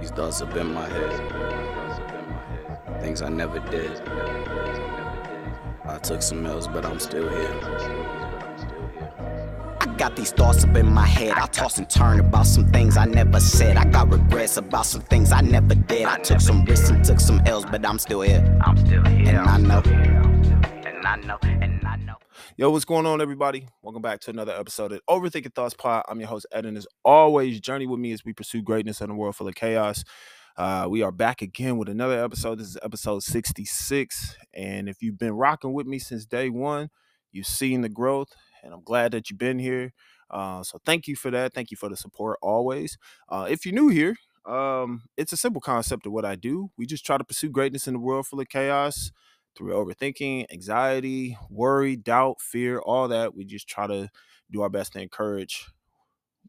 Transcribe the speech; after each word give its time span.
These 0.00 0.10
thoughts 0.12 0.40
up 0.40 0.56
in 0.56 0.72
my 0.72 0.88
head. 0.88 1.30
Things 3.02 3.20
I 3.20 3.28
never 3.28 3.58
did. 3.70 4.00
I 5.84 5.98
took 5.98 6.22
some 6.22 6.46
L's, 6.46 6.66
but 6.66 6.86
I'm 6.86 6.98
still 6.98 7.28
here. 7.28 7.60
I 9.78 9.86
got 9.98 10.16
these 10.16 10.32
thoughts 10.32 10.64
up 10.64 10.74
in 10.74 10.90
my 10.90 11.04
head. 11.06 11.32
I 11.36 11.46
toss 11.48 11.76
and 11.76 11.88
turn 11.90 12.18
about 12.18 12.46
some 12.46 12.66
things 12.68 12.96
I 12.96 13.04
never 13.04 13.40
said. 13.40 13.76
I 13.76 13.84
got 13.84 14.10
regrets 14.10 14.56
about 14.56 14.86
some 14.86 15.02
things 15.02 15.32
I 15.32 15.42
never 15.42 15.74
did. 15.74 16.06
I 16.06 16.16
took 16.18 16.40
some 16.40 16.64
risks 16.64 16.88
and 16.88 17.04
took 17.04 17.20
some 17.20 17.42
L's, 17.44 17.66
but 17.66 17.84
I'm 17.84 17.98
still 17.98 18.22
here. 18.22 18.42
I'm 18.62 18.78
still 18.78 19.04
here. 19.04 19.28
And 19.28 19.38
I 19.38 19.58
know. 19.58 19.82
And 19.84 21.06
I 21.06 21.16
know. 21.16 21.36
And 21.42 21.62
I 21.62 21.66
know. 21.66 21.79
Yo, 22.60 22.68
what's 22.68 22.84
going 22.84 23.06
on, 23.06 23.22
everybody? 23.22 23.66
Welcome 23.80 24.02
back 24.02 24.20
to 24.20 24.28
another 24.28 24.52
episode 24.52 24.92
of 24.92 25.00
Overthinking 25.08 25.54
Thoughts 25.54 25.72
Pod. 25.72 26.04
I'm 26.06 26.20
your 26.20 26.28
host, 26.28 26.44
Eden. 26.54 26.76
As 26.76 26.86
always, 27.02 27.58
journey 27.58 27.86
with 27.86 27.98
me 27.98 28.12
as 28.12 28.22
we 28.22 28.34
pursue 28.34 28.60
greatness 28.60 29.00
in 29.00 29.08
a 29.08 29.14
world 29.14 29.34
full 29.34 29.48
of 29.48 29.54
chaos. 29.54 30.04
Uh, 30.58 30.86
we 30.86 31.00
are 31.00 31.10
back 31.10 31.40
again 31.40 31.78
with 31.78 31.88
another 31.88 32.22
episode. 32.22 32.58
This 32.58 32.66
is 32.66 32.78
episode 32.82 33.22
66. 33.22 34.36
And 34.52 34.90
if 34.90 35.00
you've 35.00 35.16
been 35.16 35.32
rocking 35.32 35.72
with 35.72 35.86
me 35.86 35.98
since 35.98 36.26
day 36.26 36.50
one, 36.50 36.90
you've 37.32 37.46
seen 37.46 37.80
the 37.80 37.88
growth, 37.88 38.28
and 38.62 38.74
I'm 38.74 38.84
glad 38.84 39.12
that 39.12 39.30
you've 39.30 39.38
been 39.38 39.58
here. 39.58 39.94
Uh, 40.28 40.62
so 40.62 40.78
thank 40.84 41.08
you 41.08 41.16
for 41.16 41.30
that. 41.30 41.54
Thank 41.54 41.70
you 41.70 41.78
for 41.78 41.88
the 41.88 41.96
support 41.96 42.38
always. 42.42 42.98
Uh, 43.30 43.46
if 43.48 43.64
you're 43.64 43.74
new 43.74 43.88
here, 43.88 44.16
um, 44.44 45.04
it's 45.16 45.32
a 45.32 45.38
simple 45.38 45.62
concept 45.62 46.04
of 46.04 46.12
what 46.12 46.26
I 46.26 46.34
do. 46.34 46.70
We 46.76 46.84
just 46.84 47.06
try 47.06 47.16
to 47.16 47.24
pursue 47.24 47.48
greatness 47.48 47.88
in 47.88 47.94
a 47.94 47.98
world 47.98 48.26
full 48.26 48.38
of 48.38 48.50
chaos 48.50 49.12
through 49.56 49.72
overthinking, 49.74 50.46
anxiety, 50.52 51.36
worry, 51.50 51.96
doubt, 51.96 52.40
fear, 52.40 52.78
all 52.78 53.08
that. 53.08 53.34
We 53.34 53.44
just 53.44 53.68
try 53.68 53.86
to 53.86 54.08
do 54.50 54.62
our 54.62 54.68
best 54.68 54.92
to 54.92 55.00
encourage 55.00 55.66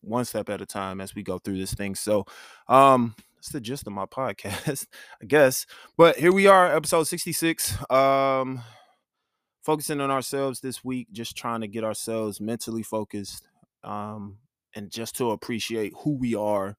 one 0.01 0.25
step 0.25 0.49
at 0.49 0.61
a 0.61 0.65
time 0.65 0.99
as 1.01 1.13
we 1.15 1.23
go 1.23 1.37
through 1.39 1.57
this 1.57 1.73
thing. 1.73 1.95
So, 1.95 2.25
um, 2.67 3.15
that's 3.35 3.49
the 3.49 3.61
gist 3.61 3.87
of 3.87 3.93
my 3.93 4.05
podcast, 4.07 4.87
I 5.21 5.25
guess. 5.25 5.65
But 5.97 6.17
here 6.17 6.31
we 6.31 6.47
are, 6.47 6.75
episode 6.75 7.03
66. 7.03 7.77
Um, 7.91 8.61
focusing 9.63 10.01
on 10.01 10.11
ourselves 10.11 10.59
this 10.59 10.83
week, 10.83 11.07
just 11.11 11.35
trying 11.35 11.61
to 11.61 11.67
get 11.67 11.83
ourselves 11.83 12.39
mentally 12.39 12.83
focused, 12.83 13.47
um, 13.83 14.37
and 14.75 14.91
just 14.91 15.15
to 15.17 15.31
appreciate 15.31 15.93
who 16.03 16.11
we 16.11 16.35
are 16.35 16.77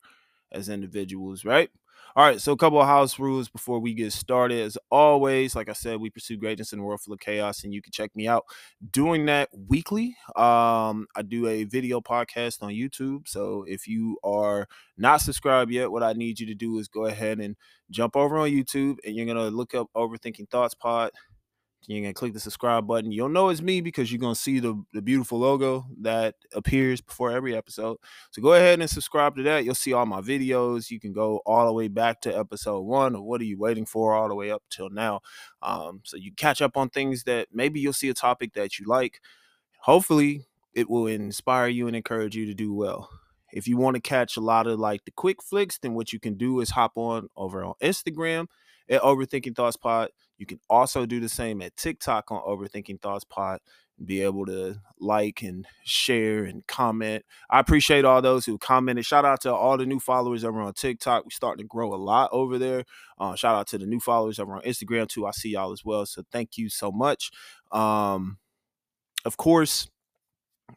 as 0.52 0.68
individuals, 0.68 1.44
right? 1.44 1.70
All 2.14 2.26
right, 2.26 2.38
so 2.38 2.52
a 2.52 2.56
couple 2.58 2.78
of 2.78 2.86
house 2.86 3.18
rules 3.18 3.48
before 3.48 3.78
we 3.78 3.94
get 3.94 4.12
started. 4.12 4.60
As 4.60 4.76
always, 4.90 5.56
like 5.56 5.70
I 5.70 5.72
said, 5.72 5.98
we 5.98 6.10
pursue 6.10 6.36
greatness 6.36 6.74
in 6.74 6.78
a 6.78 6.82
world 6.82 7.00
full 7.00 7.14
of 7.14 7.20
chaos, 7.20 7.64
and 7.64 7.72
you 7.72 7.80
can 7.80 7.90
check 7.90 8.14
me 8.14 8.28
out 8.28 8.44
doing 8.90 9.24
that 9.26 9.48
weekly. 9.68 10.14
Um, 10.36 11.06
I 11.16 11.22
do 11.26 11.46
a 11.46 11.64
video 11.64 12.02
podcast 12.02 12.62
on 12.62 12.72
YouTube. 12.72 13.26
So 13.28 13.64
if 13.66 13.88
you 13.88 14.18
are 14.22 14.68
not 14.98 15.22
subscribed 15.22 15.70
yet, 15.70 15.90
what 15.90 16.02
I 16.02 16.12
need 16.12 16.38
you 16.38 16.46
to 16.48 16.54
do 16.54 16.78
is 16.78 16.86
go 16.86 17.06
ahead 17.06 17.40
and 17.40 17.56
jump 17.90 18.14
over 18.14 18.36
on 18.36 18.50
YouTube 18.50 18.98
and 19.06 19.16
you're 19.16 19.26
gonna 19.26 19.48
look 19.48 19.74
up 19.74 19.88
Overthinking 19.96 20.50
Thoughts 20.50 20.74
Pod. 20.74 21.12
You're 21.86 22.02
gonna 22.02 22.14
click 22.14 22.32
the 22.32 22.40
subscribe 22.40 22.86
button. 22.86 23.10
You'll 23.10 23.28
know 23.28 23.48
it's 23.48 23.60
me 23.60 23.80
because 23.80 24.12
you're 24.12 24.20
gonna 24.20 24.34
see 24.34 24.60
the, 24.60 24.80
the 24.92 25.02
beautiful 25.02 25.38
logo 25.38 25.86
that 26.02 26.36
appears 26.54 27.00
before 27.00 27.32
every 27.32 27.56
episode. 27.56 27.96
So 28.30 28.40
go 28.40 28.54
ahead 28.54 28.80
and 28.80 28.88
subscribe 28.88 29.36
to 29.36 29.42
that. 29.44 29.64
You'll 29.64 29.74
see 29.74 29.92
all 29.92 30.06
my 30.06 30.20
videos. 30.20 30.90
You 30.90 31.00
can 31.00 31.12
go 31.12 31.40
all 31.44 31.66
the 31.66 31.72
way 31.72 31.88
back 31.88 32.20
to 32.22 32.36
episode 32.36 32.82
one 32.82 33.16
or 33.16 33.22
what 33.22 33.40
are 33.40 33.44
you 33.44 33.58
waiting 33.58 33.84
for 33.86 34.14
all 34.14 34.28
the 34.28 34.34
way 34.34 34.50
up 34.50 34.62
till 34.70 34.90
now. 34.90 35.20
Um, 35.60 36.00
so 36.04 36.16
you 36.16 36.32
catch 36.32 36.62
up 36.62 36.76
on 36.76 36.88
things 36.88 37.24
that 37.24 37.48
maybe 37.52 37.80
you'll 37.80 37.92
see 37.92 38.08
a 38.08 38.14
topic 38.14 38.52
that 38.54 38.78
you 38.78 38.86
like. 38.86 39.20
Hopefully 39.80 40.46
it 40.74 40.88
will 40.88 41.08
inspire 41.08 41.68
you 41.68 41.86
and 41.88 41.96
encourage 41.96 42.36
you 42.36 42.46
to 42.46 42.54
do 42.54 42.72
well. 42.72 43.10
If 43.52 43.68
you 43.68 43.76
want 43.76 43.96
to 43.96 44.00
catch 44.00 44.36
a 44.36 44.40
lot 44.40 44.66
of 44.66 44.78
like 44.78 45.04
the 45.04 45.10
quick 45.10 45.42
flicks, 45.42 45.78
then 45.78 45.94
what 45.94 46.12
you 46.12 46.18
can 46.18 46.34
do 46.34 46.60
is 46.60 46.70
hop 46.70 46.92
on 46.96 47.28
over 47.36 47.62
on 47.62 47.74
Instagram 47.82 48.46
at 48.88 49.02
Overthinking 49.02 49.54
Thoughts 49.54 49.76
Pod. 49.76 50.10
You 50.42 50.46
can 50.46 50.58
also 50.68 51.06
do 51.06 51.20
the 51.20 51.28
same 51.28 51.62
at 51.62 51.76
TikTok 51.76 52.32
on 52.32 52.42
Overthinking 52.42 53.00
Thoughts 53.00 53.22
Pod 53.22 53.60
be 54.04 54.22
able 54.22 54.44
to 54.44 54.74
like 54.98 55.42
and 55.42 55.64
share 55.84 56.42
and 56.42 56.66
comment. 56.66 57.24
I 57.48 57.60
appreciate 57.60 58.04
all 58.04 58.20
those 58.20 58.44
who 58.44 58.58
commented. 58.58 59.06
Shout 59.06 59.24
out 59.24 59.42
to 59.42 59.54
all 59.54 59.78
the 59.78 59.86
new 59.86 60.00
followers 60.00 60.42
over 60.42 60.60
on 60.60 60.72
TikTok. 60.72 61.22
We're 61.22 61.30
starting 61.30 61.62
to 61.62 61.68
grow 61.68 61.94
a 61.94 61.96
lot 61.96 62.28
over 62.32 62.58
there. 62.58 62.82
Uh, 63.20 63.36
shout 63.36 63.54
out 63.54 63.68
to 63.68 63.78
the 63.78 63.86
new 63.86 64.00
followers 64.00 64.40
over 64.40 64.56
on 64.56 64.62
Instagram 64.62 65.06
too. 65.06 65.24
I 65.24 65.30
see 65.30 65.50
y'all 65.50 65.70
as 65.70 65.84
well. 65.84 66.04
So 66.06 66.24
thank 66.32 66.58
you 66.58 66.68
so 66.68 66.90
much. 66.90 67.30
Um, 67.70 68.38
of 69.24 69.36
course, 69.36 69.88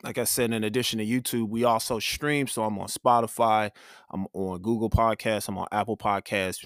like 0.04 0.20
I 0.20 0.26
said, 0.26 0.54
in 0.54 0.64
addition 0.64 1.00
to 1.00 1.06
YouTube, 1.08 1.50
we 1.50 1.64
also 1.64 1.98
stream. 1.98 2.46
So 2.46 2.64
I'm 2.64 2.78
on 2.78 2.90
Spotify, 2.90 3.72
I'm 4.12 4.28
on 4.34 4.62
Google 4.62 4.92
Podcasts, 4.92 5.48
I'm 5.48 5.58
on 5.58 5.68
Apple 5.72 5.98
Podcasts, 5.98 6.64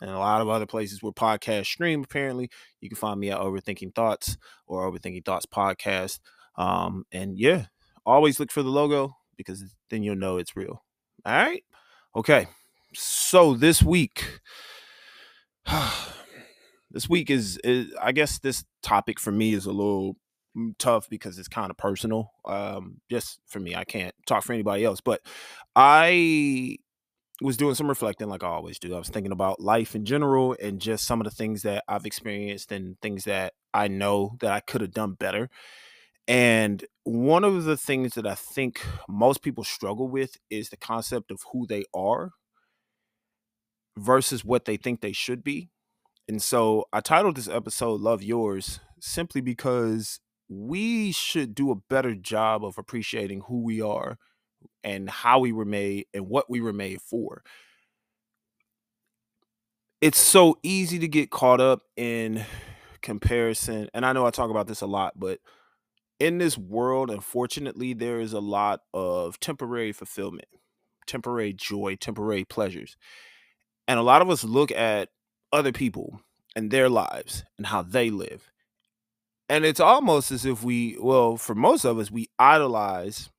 and 0.00 0.10
a 0.10 0.18
lot 0.18 0.40
of 0.40 0.48
other 0.48 0.66
places 0.66 1.02
where 1.02 1.12
podcasts 1.12 1.66
stream. 1.66 2.02
Apparently, 2.04 2.50
you 2.80 2.88
can 2.88 2.96
find 2.96 3.18
me 3.18 3.30
at 3.30 3.38
Overthinking 3.38 3.94
Thoughts 3.94 4.36
or 4.66 4.90
Overthinking 4.90 5.24
Thoughts 5.24 5.46
Podcast. 5.46 6.20
Um, 6.56 7.04
and 7.12 7.38
yeah, 7.38 7.66
always 8.06 8.40
look 8.40 8.50
for 8.50 8.62
the 8.62 8.70
logo 8.70 9.16
because 9.36 9.64
then 9.90 10.02
you'll 10.02 10.16
know 10.16 10.38
it's 10.38 10.56
real. 10.56 10.82
All 11.24 11.32
right. 11.32 11.64
Okay. 12.16 12.46
So 12.94 13.54
this 13.54 13.82
week, 13.82 14.40
this 16.90 17.08
week 17.08 17.30
is, 17.30 17.58
is 17.64 17.94
I 18.00 18.12
guess 18.12 18.38
this 18.38 18.64
topic 18.82 19.20
for 19.20 19.32
me 19.32 19.54
is 19.54 19.66
a 19.66 19.72
little 19.72 20.16
mm, 20.56 20.72
tough 20.78 21.08
because 21.08 21.38
it's 21.38 21.48
kind 21.48 21.70
of 21.70 21.76
personal. 21.76 22.32
Um, 22.44 23.00
just 23.10 23.40
for 23.46 23.60
me, 23.60 23.74
I 23.74 23.84
can't 23.84 24.14
talk 24.26 24.44
for 24.44 24.52
anybody 24.52 24.84
else, 24.84 25.00
but 25.00 25.20
I 25.76 26.76
was 27.40 27.56
doing 27.56 27.74
some 27.74 27.88
reflecting 27.88 28.28
like 28.28 28.42
I 28.42 28.48
always 28.48 28.78
do. 28.78 28.94
I 28.94 28.98
was 28.98 29.08
thinking 29.08 29.32
about 29.32 29.60
life 29.60 29.94
in 29.94 30.04
general 30.04 30.56
and 30.60 30.80
just 30.80 31.06
some 31.06 31.20
of 31.20 31.24
the 31.24 31.30
things 31.30 31.62
that 31.62 31.84
I've 31.88 32.06
experienced 32.06 32.70
and 32.70 33.00
things 33.00 33.24
that 33.24 33.54
I 33.72 33.88
know 33.88 34.36
that 34.40 34.52
I 34.52 34.60
could 34.60 34.80
have 34.82 34.92
done 34.92 35.14
better. 35.14 35.48
And 36.28 36.84
one 37.04 37.44
of 37.44 37.64
the 37.64 37.76
things 37.76 38.14
that 38.14 38.26
I 38.26 38.34
think 38.34 38.84
most 39.08 39.42
people 39.42 39.64
struggle 39.64 40.08
with 40.08 40.36
is 40.50 40.68
the 40.68 40.76
concept 40.76 41.30
of 41.30 41.40
who 41.52 41.66
they 41.66 41.84
are 41.94 42.30
versus 43.96 44.44
what 44.44 44.64
they 44.64 44.76
think 44.76 45.00
they 45.00 45.12
should 45.12 45.42
be. 45.42 45.70
And 46.28 46.40
so 46.40 46.84
I 46.92 47.00
titled 47.00 47.36
this 47.36 47.48
episode 47.48 48.00
Love 48.00 48.22
Yours 48.22 48.80
simply 49.00 49.40
because 49.40 50.20
we 50.48 51.10
should 51.10 51.54
do 51.54 51.70
a 51.70 51.80
better 51.88 52.14
job 52.14 52.64
of 52.64 52.76
appreciating 52.76 53.42
who 53.48 53.62
we 53.62 53.80
are 53.80 54.18
and 54.82 55.08
how 55.08 55.40
we 55.40 55.52
were 55.52 55.64
made 55.64 56.06
and 56.14 56.28
what 56.28 56.48
we 56.50 56.60
were 56.60 56.72
made 56.72 57.00
for. 57.00 57.42
It's 60.00 60.18
so 60.18 60.58
easy 60.62 60.98
to 60.98 61.08
get 61.08 61.30
caught 61.30 61.60
up 61.60 61.82
in 61.96 62.44
comparison. 63.02 63.88
And 63.92 64.06
I 64.06 64.12
know 64.12 64.26
I 64.26 64.30
talk 64.30 64.50
about 64.50 64.66
this 64.66 64.80
a 64.80 64.86
lot, 64.86 65.14
but 65.18 65.40
in 66.18 66.38
this 66.38 66.56
world, 66.56 67.10
unfortunately, 67.10 67.94
there 67.94 68.20
is 68.20 68.32
a 68.32 68.40
lot 68.40 68.80
of 68.94 69.40
temporary 69.40 69.92
fulfillment, 69.92 70.48
temporary 71.06 71.52
joy, 71.52 71.96
temporary 71.96 72.44
pleasures. 72.44 72.96
And 73.88 73.98
a 73.98 74.02
lot 74.02 74.22
of 74.22 74.30
us 74.30 74.44
look 74.44 74.70
at 74.72 75.08
other 75.52 75.72
people 75.72 76.20
and 76.54 76.70
their 76.70 76.88
lives 76.88 77.44
and 77.58 77.66
how 77.66 77.82
they 77.82 78.10
live. 78.10 78.50
And 79.48 79.64
it's 79.64 79.80
almost 79.80 80.30
as 80.30 80.44
if 80.44 80.62
we, 80.62 80.96
well, 81.00 81.36
for 81.36 81.54
most 81.54 81.84
of 81.84 81.98
us, 81.98 82.10
we 82.10 82.28
idolize 82.38 83.30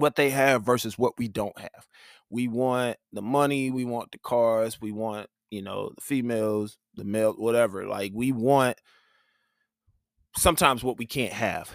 what 0.00 0.16
they 0.16 0.30
have 0.30 0.62
versus 0.62 0.98
what 0.98 1.18
we 1.18 1.28
don't 1.28 1.58
have. 1.58 1.86
We 2.30 2.48
want 2.48 2.96
the 3.12 3.22
money, 3.22 3.70
we 3.70 3.84
want 3.84 4.12
the 4.12 4.18
cars, 4.18 4.80
we 4.80 4.92
want, 4.92 5.28
you 5.50 5.62
know, 5.62 5.90
the 5.94 6.00
females, 6.00 6.78
the 6.94 7.04
male, 7.04 7.32
whatever. 7.34 7.86
Like 7.86 8.12
we 8.14 8.32
want 8.32 8.78
sometimes 10.36 10.82
what 10.82 10.98
we 10.98 11.06
can't 11.06 11.32
have. 11.32 11.70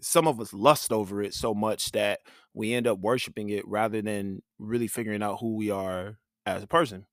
Some 0.00 0.26
of 0.26 0.40
us 0.40 0.52
lust 0.52 0.92
over 0.92 1.22
it 1.22 1.34
so 1.34 1.52
much 1.52 1.92
that 1.92 2.20
we 2.54 2.72
end 2.72 2.86
up 2.86 2.98
worshiping 2.98 3.50
it 3.50 3.66
rather 3.68 4.00
than 4.00 4.42
really 4.58 4.86
figuring 4.86 5.22
out 5.22 5.40
who 5.40 5.56
we 5.56 5.70
are 5.70 6.16
as 6.46 6.62
a 6.62 6.66
person. 6.66 7.06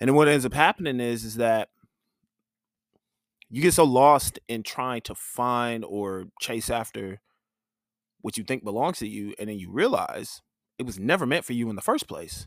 And 0.00 0.08
then 0.08 0.16
what 0.16 0.28
ends 0.28 0.44
up 0.44 0.54
happening 0.54 1.00
is 1.00 1.24
is 1.24 1.36
that 1.36 1.68
you 3.48 3.62
get 3.62 3.74
so 3.74 3.84
lost 3.84 4.40
in 4.48 4.62
trying 4.62 5.02
to 5.02 5.14
find 5.14 5.84
or 5.84 6.24
chase 6.40 6.70
after 6.70 7.20
what 8.22 8.36
you 8.38 8.44
think 8.44 8.64
belongs 8.64 8.98
to 8.98 9.08
you 9.08 9.34
and 9.38 9.48
then 9.48 9.58
you 9.58 9.70
realize 9.70 10.40
it 10.78 10.86
was 10.86 10.98
never 10.98 11.26
meant 11.26 11.44
for 11.44 11.52
you 11.52 11.68
in 11.70 11.76
the 11.76 11.82
first 11.82 12.08
place 12.08 12.46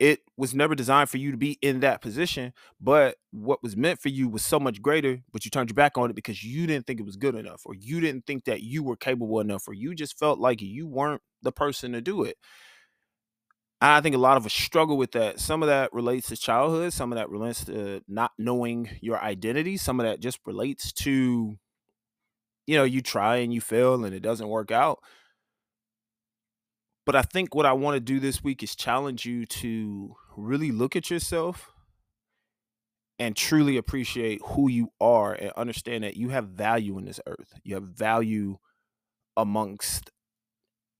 it 0.00 0.20
was 0.36 0.54
never 0.54 0.74
designed 0.74 1.08
for 1.08 1.18
you 1.18 1.30
to 1.30 1.36
be 1.36 1.58
in 1.62 1.80
that 1.80 2.00
position 2.00 2.52
but 2.80 3.16
what 3.30 3.62
was 3.62 3.76
meant 3.76 4.00
for 4.00 4.08
you 4.08 4.28
was 4.28 4.44
so 4.44 4.58
much 4.58 4.82
greater 4.82 5.20
but 5.32 5.44
you 5.44 5.50
turned 5.50 5.70
your 5.70 5.74
back 5.74 5.96
on 5.96 6.10
it 6.10 6.16
because 6.16 6.42
you 6.42 6.66
didn't 6.66 6.86
think 6.86 7.00
it 7.00 7.06
was 7.06 7.16
good 7.16 7.34
enough 7.34 7.62
or 7.64 7.74
you 7.74 8.00
didn't 8.00 8.26
think 8.26 8.44
that 8.44 8.62
you 8.62 8.82
were 8.82 8.96
capable 8.96 9.40
enough 9.40 9.68
or 9.68 9.74
you 9.74 9.94
just 9.94 10.18
felt 10.18 10.38
like 10.38 10.60
you 10.60 10.86
weren't 10.86 11.22
the 11.42 11.52
person 11.52 11.92
to 11.92 12.00
do 12.00 12.22
it 12.24 12.36
I 13.80 14.00
think 14.00 14.14
a 14.14 14.18
lot 14.18 14.38
of 14.38 14.46
us 14.46 14.52
struggle 14.54 14.96
with 14.96 15.12
that. 15.12 15.40
Some 15.40 15.62
of 15.62 15.68
that 15.68 15.92
relates 15.92 16.28
to 16.28 16.36
childhood, 16.36 16.92
some 16.92 17.12
of 17.12 17.16
that 17.16 17.28
relates 17.28 17.64
to 17.66 18.00
not 18.08 18.30
knowing 18.38 18.88
your 19.02 19.20
identity, 19.22 19.76
some 19.76 20.00
of 20.00 20.06
that 20.06 20.20
just 20.20 20.38
relates 20.46 20.90
to 20.92 21.56
you 22.66 22.76
know, 22.76 22.84
you 22.84 23.00
try 23.02 23.36
and 23.36 23.52
you 23.52 23.60
fail 23.60 24.04
and 24.04 24.14
it 24.14 24.20
doesn't 24.20 24.48
work 24.48 24.70
out. 24.70 25.00
But 27.06 27.16
I 27.16 27.22
think 27.22 27.54
what 27.54 27.66
I 27.66 27.72
want 27.72 27.96
to 27.96 28.00
do 28.00 28.18
this 28.18 28.42
week 28.42 28.62
is 28.62 28.74
challenge 28.74 29.26
you 29.26 29.44
to 29.46 30.16
really 30.36 30.72
look 30.72 30.96
at 30.96 31.10
yourself 31.10 31.70
and 33.18 33.36
truly 33.36 33.76
appreciate 33.76 34.40
who 34.44 34.68
you 34.68 34.90
are 35.00 35.34
and 35.34 35.52
understand 35.52 36.04
that 36.04 36.16
you 36.16 36.30
have 36.30 36.48
value 36.48 36.98
in 36.98 37.04
this 37.04 37.20
earth. 37.26 37.54
You 37.62 37.74
have 37.74 37.84
value 37.84 38.58
amongst 39.36 40.10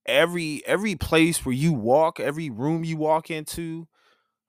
every 0.06 0.62
every 0.66 0.96
place 0.96 1.44
where 1.44 1.54
you 1.54 1.72
walk, 1.72 2.20
every 2.20 2.50
room 2.50 2.84
you 2.84 2.96
walk 2.96 3.30
into, 3.30 3.88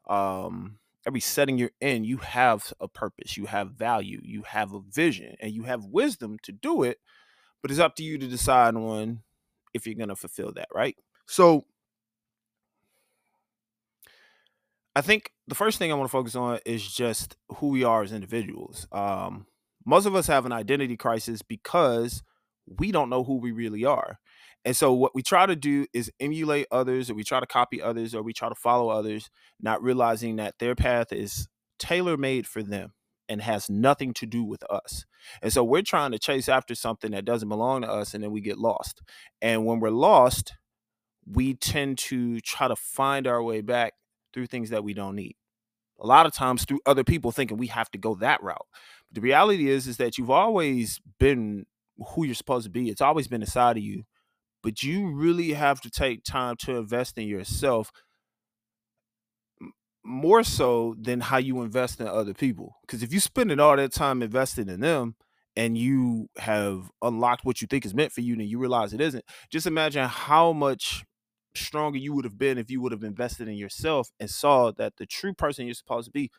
um 0.07 0.79
every 1.05 1.19
setting 1.19 1.57
you're 1.57 1.71
in, 1.81 2.03
you 2.03 2.17
have 2.17 2.73
a 2.79 2.87
purpose, 2.87 3.37
you 3.37 3.45
have 3.45 3.71
value, 3.71 4.19
you 4.23 4.43
have 4.43 4.73
a 4.73 4.79
vision, 4.79 5.35
and 5.39 5.51
you 5.51 5.63
have 5.63 5.85
wisdom 5.85 6.37
to 6.43 6.51
do 6.51 6.83
it. 6.83 6.97
But 7.61 7.71
it's 7.71 7.79
up 7.79 7.95
to 7.95 8.03
you 8.03 8.17
to 8.17 8.27
decide 8.27 8.75
on 8.75 9.23
if 9.73 9.85
you're 9.85 9.95
going 9.95 10.09
to 10.09 10.15
fulfill 10.15 10.53
that, 10.53 10.67
right? 10.73 10.95
So 11.27 11.65
I 14.95 15.01
think 15.01 15.31
the 15.47 15.55
first 15.55 15.77
thing 15.77 15.91
I 15.91 15.95
want 15.95 16.07
to 16.09 16.11
focus 16.11 16.35
on 16.35 16.59
is 16.65 16.87
just 16.87 17.35
who 17.57 17.69
we 17.69 17.83
are 17.83 18.01
as 18.01 18.13
individuals. 18.13 18.87
Um, 18.91 19.45
most 19.85 20.05
of 20.05 20.15
us 20.15 20.27
have 20.27 20.45
an 20.45 20.51
identity 20.51 20.95
crisis 20.95 21.41
because 21.41 22.23
we 22.79 22.91
don't 22.91 23.09
know 23.09 23.23
who 23.23 23.35
we 23.37 23.51
really 23.51 23.83
are. 23.83 24.19
And 24.65 24.75
so 24.75 24.91
what 24.91 25.13
we 25.13 25.21
try 25.21 25.45
to 25.45 25.55
do 25.55 25.85
is 25.93 26.11
emulate 26.19 26.65
others 26.71 27.09
or 27.09 27.13
we 27.13 27.23
try 27.23 27.39
to 27.39 27.45
copy 27.45 27.81
others 27.81 28.15
or 28.15 28.23
we 28.23 28.33
try 28.33 28.49
to 28.49 28.55
follow 28.55 28.89
others, 28.89 29.29
not 29.61 29.81
realizing 29.81 30.37
that 30.37 30.55
their 30.59 30.75
path 30.75 31.13
is 31.13 31.47
tailor 31.77 32.17
made 32.17 32.47
for 32.47 32.63
them 32.63 32.93
and 33.29 33.41
has 33.41 33.69
nothing 33.69 34.13
to 34.15 34.25
do 34.25 34.43
with 34.43 34.63
us. 34.71 35.05
And 35.41 35.53
so 35.53 35.63
we're 35.63 35.83
trying 35.83 36.11
to 36.11 36.19
chase 36.19 36.49
after 36.49 36.73
something 36.75 37.11
that 37.11 37.25
doesn't 37.25 37.49
belong 37.49 37.83
to 37.83 37.91
us 37.91 38.13
and 38.13 38.23
then 38.23 38.31
we 38.31 38.41
get 38.41 38.57
lost. 38.57 39.01
And 39.41 39.65
when 39.65 39.79
we're 39.79 39.89
lost, 39.91 40.53
we 41.27 41.53
tend 41.53 41.97
to 41.99 42.39
try 42.41 42.67
to 42.67 42.75
find 42.75 43.27
our 43.27 43.41
way 43.41 43.61
back 43.61 43.93
through 44.33 44.47
things 44.47 44.71
that 44.71 44.83
we 44.83 44.93
don't 44.93 45.15
need. 45.15 45.35
A 45.99 46.07
lot 46.07 46.25
of 46.25 46.33
times 46.33 46.65
through 46.65 46.81
other 46.85 47.03
people 47.03 47.31
thinking 47.31 47.57
we 47.57 47.67
have 47.67 47.89
to 47.91 47.97
go 47.97 48.15
that 48.15 48.43
route. 48.43 48.67
But 49.07 49.15
the 49.15 49.21
reality 49.21 49.69
is 49.69 49.87
is 49.87 49.97
that 49.97 50.17
you've 50.17 50.29
always 50.31 50.99
been 51.19 51.65
who 52.09 52.25
you're 52.25 52.35
supposed 52.35 52.65
to 52.65 52.69
be. 52.71 52.89
It's 52.89 53.01
always 53.01 53.27
been 53.27 53.41
inside 53.41 53.77
of 53.77 53.83
you. 53.83 54.03
But 54.65 54.81
you 54.81 55.11
really 55.11 55.53
have 55.53 55.79
to 55.81 55.91
take 55.91 56.23
time 56.23 56.55
to 56.61 56.75
invest 56.75 57.19
in 57.19 57.27
yourself 57.27 57.91
more 60.03 60.43
so 60.43 60.95
than 60.99 61.19
how 61.19 61.37
you 61.37 61.61
invest 61.61 61.99
in 61.99 62.07
other 62.07 62.33
people. 62.33 62.75
Because 62.81 63.03
if 63.03 63.13
you 63.13 63.19
spending 63.19 63.59
all 63.59 63.75
that 63.75 63.93
time 63.93 64.23
investing 64.23 64.67
in 64.67 64.79
them 64.79 65.17
and 65.55 65.77
you 65.77 66.31
have 66.39 66.89
unlocked 67.03 67.45
what 67.45 67.61
you 67.61 67.67
think 67.67 67.85
is 67.85 67.93
meant 67.93 68.11
for 68.11 68.21
you 68.21 68.33
and 68.33 68.41
you 68.41 68.57
realize 68.57 68.91
it 68.91 69.01
isn't, 69.01 69.23
just 69.51 69.67
imagine 69.67 70.07
how 70.07 70.51
much 70.51 71.05
stronger 71.53 71.99
you 71.99 72.15
would 72.15 72.25
have 72.25 72.39
been 72.39 72.57
if 72.57 72.71
you 72.71 72.81
would 72.81 72.91
have 72.91 73.03
invested 73.03 73.47
in 73.47 73.57
yourself 73.57 74.09
and 74.19 74.31
saw 74.31 74.71
that 74.71 74.93
the 74.97 75.05
true 75.05 75.35
person 75.35 75.67
you're 75.67 75.75
supposed 75.75 76.05
to 76.05 76.11
be 76.11 76.31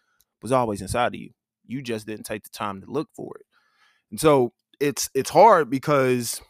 was 0.43 0.50
always 0.50 0.82
inside 0.82 1.14
of 1.14 1.20
you. 1.20 1.31
You 1.64 1.81
just 1.81 2.08
didn't 2.08 2.26
take 2.26 2.43
the 2.43 2.50
time 2.50 2.81
to 2.81 2.90
look 2.90 3.08
for 3.14 3.37
it. 3.37 3.46
And 4.11 4.19
so 4.19 4.52
it's 4.81 5.08
it's 5.14 5.31
hard 5.31 5.70
because 5.70 6.40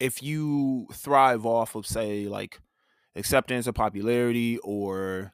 if 0.00 0.22
you 0.22 0.88
thrive 0.92 1.46
off 1.46 1.74
of 1.74 1.86
say 1.86 2.26
like 2.26 2.58
acceptance 3.14 3.68
or 3.68 3.72
popularity 3.72 4.58
or 4.58 5.32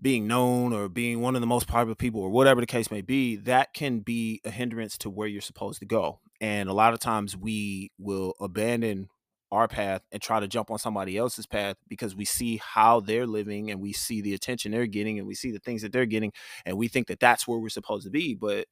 being 0.00 0.26
known 0.26 0.72
or 0.72 0.88
being 0.88 1.20
one 1.20 1.36
of 1.36 1.40
the 1.40 1.46
most 1.46 1.68
popular 1.68 1.94
people 1.94 2.20
or 2.20 2.30
whatever 2.30 2.60
the 2.60 2.66
case 2.66 2.90
may 2.90 3.00
be, 3.00 3.36
that 3.36 3.72
can 3.72 4.00
be 4.00 4.40
a 4.44 4.50
hindrance 4.50 4.98
to 4.98 5.08
where 5.08 5.28
you're 5.28 5.40
supposed 5.40 5.78
to 5.78 5.86
go. 5.86 6.20
And 6.40 6.68
a 6.68 6.72
lot 6.72 6.92
of 6.92 6.98
times 6.98 7.36
we 7.36 7.92
will 7.98 8.34
abandon 8.40 9.08
our 9.52 9.68
path 9.68 10.02
and 10.10 10.20
try 10.20 10.40
to 10.40 10.48
jump 10.48 10.70
on 10.70 10.78
somebody 10.78 11.16
else's 11.16 11.46
path 11.46 11.76
because 11.86 12.16
we 12.16 12.24
see 12.24 12.60
how 12.64 13.00
they're 13.00 13.26
living 13.26 13.70
and 13.70 13.80
we 13.80 13.92
see 13.92 14.22
the 14.22 14.34
attention 14.34 14.72
they're 14.72 14.86
getting 14.86 15.18
and 15.18 15.28
we 15.28 15.34
see 15.34 15.52
the 15.52 15.58
things 15.58 15.82
that 15.82 15.92
they're 15.92 16.06
getting 16.06 16.32
and 16.64 16.76
we 16.76 16.88
think 16.88 17.06
that 17.06 17.20
that's 17.20 17.46
where 17.46 17.58
we're 17.58 17.68
supposed 17.68 18.04
to 18.04 18.10
be 18.10 18.34
but 18.34 18.66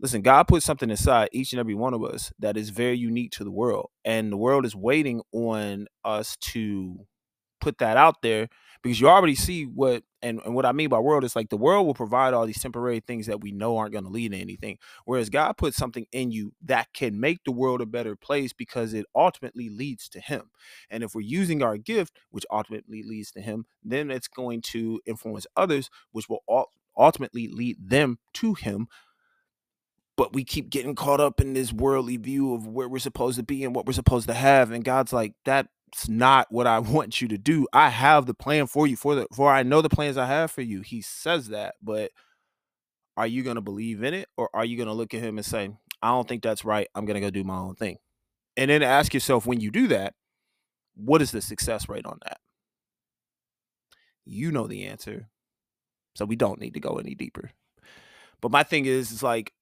listen 0.00 0.22
god 0.22 0.44
put 0.44 0.62
something 0.62 0.90
inside 0.90 1.28
each 1.32 1.52
and 1.52 1.60
every 1.60 1.74
one 1.74 1.94
of 1.94 2.04
us 2.04 2.32
that 2.38 2.56
is 2.56 2.70
very 2.70 2.96
unique 2.96 3.30
to 3.32 3.44
the 3.44 3.50
world 3.50 3.90
and 4.04 4.32
the 4.32 4.36
world 4.36 4.64
is 4.64 4.76
waiting 4.76 5.22
on 5.32 5.86
us 6.04 6.36
to 6.36 7.06
put 7.60 7.78
that 7.78 7.96
out 7.96 8.22
there 8.22 8.48
because 8.82 9.00
you 9.00 9.08
already 9.08 9.34
see 9.34 9.64
what 9.64 10.02
and, 10.22 10.40
and 10.44 10.54
what 10.54 10.66
I 10.66 10.72
mean 10.72 10.88
by 10.88 10.98
world 10.98 11.24
is 11.24 11.34
like 11.36 11.50
the 11.50 11.56
world 11.56 11.86
will 11.86 11.94
provide 11.94 12.34
all 12.34 12.46
these 12.46 12.60
temporary 12.60 13.00
things 13.00 13.26
that 13.26 13.40
we 13.42 13.52
know 13.52 13.76
aren't 13.76 13.92
going 13.92 14.04
to 14.04 14.10
lead 14.10 14.32
to 14.32 14.38
anything. 14.38 14.78
Whereas 15.04 15.30
God 15.30 15.56
put 15.56 15.74
something 15.74 16.06
in 16.12 16.30
you 16.30 16.52
that 16.64 16.88
can 16.94 17.20
make 17.20 17.44
the 17.44 17.52
world 17.52 17.80
a 17.80 17.86
better 17.86 18.16
place 18.16 18.52
because 18.52 18.94
it 18.94 19.06
ultimately 19.14 19.68
leads 19.68 20.08
to 20.10 20.20
Him. 20.20 20.50
And 20.90 21.02
if 21.02 21.14
we're 21.14 21.22
using 21.22 21.62
our 21.62 21.76
gift, 21.76 22.18
which 22.30 22.46
ultimately 22.50 23.02
leads 23.02 23.30
to 23.32 23.40
Him, 23.42 23.66
then 23.82 24.10
it's 24.10 24.28
going 24.28 24.62
to 24.72 25.00
influence 25.06 25.46
others, 25.56 25.90
which 26.12 26.28
will 26.28 26.42
ultimately 26.96 27.48
lead 27.48 27.76
them 27.80 28.18
to 28.34 28.54
Him. 28.54 28.88
But 30.16 30.32
we 30.32 30.44
keep 30.44 30.70
getting 30.70 30.94
caught 30.94 31.20
up 31.20 31.40
in 31.40 31.54
this 31.54 31.72
worldly 31.72 32.16
view 32.16 32.54
of 32.54 32.68
where 32.68 32.88
we're 32.88 32.98
supposed 33.00 33.36
to 33.36 33.42
be 33.42 33.64
and 33.64 33.74
what 33.74 33.86
we're 33.86 33.92
supposed 33.92 34.28
to 34.28 34.34
have. 34.34 34.70
And 34.70 34.84
God's 34.84 35.12
like, 35.12 35.34
that's 35.44 35.68
not 36.08 36.46
what 36.50 36.66
I 36.66 36.78
want 36.80 37.20
you 37.20 37.28
to 37.28 37.38
do. 37.38 37.66
I 37.72 37.88
have 37.88 38.26
the 38.26 38.34
plan 38.34 38.66
for 38.66 38.86
you 38.86 38.96
for 38.96 39.14
the 39.14 39.26
for 39.34 39.50
I 39.50 39.62
know 39.62 39.82
the 39.82 39.88
plans 39.88 40.16
I 40.16 40.26
have 40.26 40.50
for 40.50 40.62
you. 40.62 40.82
He 40.82 41.02
says 41.02 41.48
that, 41.48 41.74
but 41.82 42.12
are 43.16 43.26
you 43.26 43.42
going 43.42 43.56
to 43.56 43.60
believe 43.60 44.02
in 44.02 44.14
it 44.14 44.28
or 44.36 44.50
are 44.54 44.64
you 44.64 44.76
going 44.76 44.88
to 44.88 44.92
look 44.92 45.14
at 45.14 45.20
him 45.22 45.38
and 45.38 45.46
say, 45.46 45.70
I 46.02 46.08
don't 46.08 46.28
think 46.28 46.42
that's 46.42 46.64
right. 46.64 46.88
I'm 46.94 47.06
going 47.06 47.14
to 47.14 47.20
go 47.20 47.30
do 47.30 47.44
my 47.44 47.56
own 47.56 47.74
thing. 47.74 47.98
And 48.56 48.70
then 48.70 48.82
ask 48.82 49.14
yourself 49.14 49.46
when 49.46 49.60
you 49.60 49.70
do 49.70 49.88
that, 49.88 50.14
what 50.94 51.22
is 51.22 51.30
the 51.30 51.40
success 51.40 51.88
rate 51.88 52.06
on 52.06 52.18
that? 52.24 52.38
You 54.24 54.52
know 54.52 54.66
the 54.66 54.84
answer. 54.84 55.28
So 56.14 56.24
we 56.24 56.36
don't 56.36 56.60
need 56.60 56.74
to 56.74 56.80
go 56.80 56.96
any 56.96 57.14
deeper. 57.14 57.50
But 58.40 58.52
my 58.52 58.62
thing 58.62 58.86
is, 58.86 59.10
is 59.10 59.22
like 59.22 59.52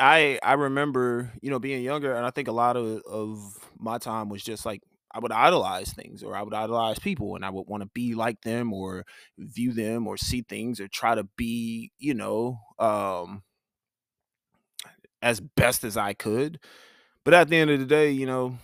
I 0.00 0.38
I 0.42 0.54
remember, 0.54 1.32
you 1.42 1.50
know, 1.50 1.58
being 1.58 1.82
younger, 1.82 2.14
and 2.14 2.26
I 2.26 2.30
think 2.30 2.48
a 2.48 2.52
lot 2.52 2.76
of, 2.76 3.02
of 3.06 3.38
my 3.78 3.98
time 3.98 4.28
was 4.28 4.42
just 4.42 4.66
like 4.66 4.82
I 5.12 5.18
would 5.18 5.32
idolize 5.32 5.92
things 5.92 6.22
or 6.22 6.36
I 6.36 6.42
would 6.42 6.54
idolize 6.54 6.98
people 6.98 7.34
and 7.36 7.44
I 7.44 7.50
would 7.50 7.66
want 7.66 7.82
to 7.82 7.90
be 7.92 8.14
like 8.14 8.42
them 8.42 8.72
or 8.72 9.04
view 9.38 9.72
them 9.72 10.06
or 10.06 10.16
see 10.16 10.42
things 10.42 10.80
or 10.80 10.88
try 10.88 11.14
to 11.16 11.24
be, 11.36 11.90
you 11.98 12.14
know, 12.14 12.60
um, 12.78 13.42
as 15.22 15.40
best 15.40 15.84
as 15.84 15.96
I 15.96 16.14
could. 16.14 16.60
But 17.24 17.34
at 17.34 17.48
the 17.48 17.56
end 17.56 17.70
of 17.70 17.80
the 17.80 17.86
day, 17.86 18.10
you 18.10 18.26
know, 18.26 18.56